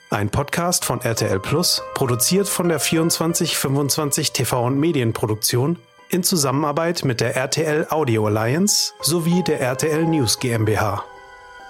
Ein 0.10 0.30
Podcast 0.30 0.84
von 0.84 1.02
RTL 1.02 1.40
Plus, 1.40 1.82
produziert 1.94 2.50
von 2.50 2.68
der 2.68 2.80
2425 2.80 4.34
TV 4.34 4.66
und 4.66 4.78
Medienproduktion 4.78 5.80
in 6.10 6.24
Zusammenarbeit 6.24 7.06
mit 7.06 7.22
der 7.22 7.36
RTL 7.36 7.88
Audio 7.90 8.28
Alliance 8.28 8.94
sowie 9.02 9.42
der 9.44 9.62
RTL 9.62 10.04
News 10.04 10.40
GmbH. 10.40 11.04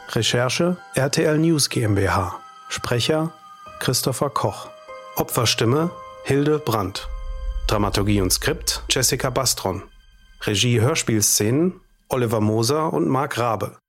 Recherche 0.10 0.78
RTL 0.96 1.38
News 1.38 1.70
GmbH. 1.70 2.40
Sprecher 2.70 3.32
Christopher 3.80 4.32
Koch. 4.32 4.68
Opferstimme 5.16 5.92
Hilde 6.24 6.58
Brandt. 6.58 7.08
Dramaturgie 7.68 8.22
und 8.22 8.34
Skript 8.34 8.84
Jessica 8.90 9.30
Bastron. 9.30 9.84
Regie 10.46 10.80
Hörspielszenen 10.80 11.82
Oliver 12.08 12.40
Moser 12.40 12.94
und 12.94 13.08
Marc 13.08 13.40
Rabe. 13.40 13.80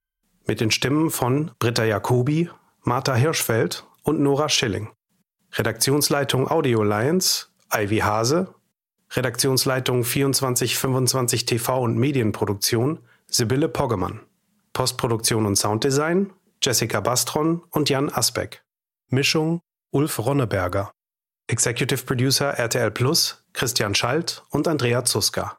Mit 0.47 0.61
den 0.61 0.71
Stimmen 0.71 1.11
von 1.11 1.51
Britta 1.59 1.85
Jacobi, 1.85 2.49
Martha 2.83 3.15
Hirschfeld 3.15 3.85
und 4.05 4.21
Nora 4.21 4.49
Schilling. 4.49 4.89
Redaktionsleitung 5.53 6.51
Audio 6.51 6.81
Alliance 6.81 7.49
Ivy 7.75 7.99
Hase. 7.99 8.55
Redaktionsleitung 9.13 10.03
2425 10.03 11.45
TV 11.45 11.79
und 11.79 11.99
Medienproduktion 11.99 13.01
Sibylle 13.27 13.69
Poggemann. 13.69 14.21
Postproduktion 14.73 15.45
und 15.45 15.57
Sounddesign 15.57 16.33
Jessica 16.63 17.01
Bastron 17.01 17.63
und 17.71 17.91
Jan 17.91 18.11
Asbeck. 18.11 18.65
Mischung 19.11 19.61
Ulf 19.91 20.19
Ronneberger. 20.19 20.91
Executive 21.49 22.05
Producer 22.07 22.59
RTL 22.59 22.91
Plus 22.93 23.45
Christian 23.53 23.95
Schalt 23.95 24.43
und 24.51 24.67
Andrea 24.67 25.05
Zuska. 25.05 25.59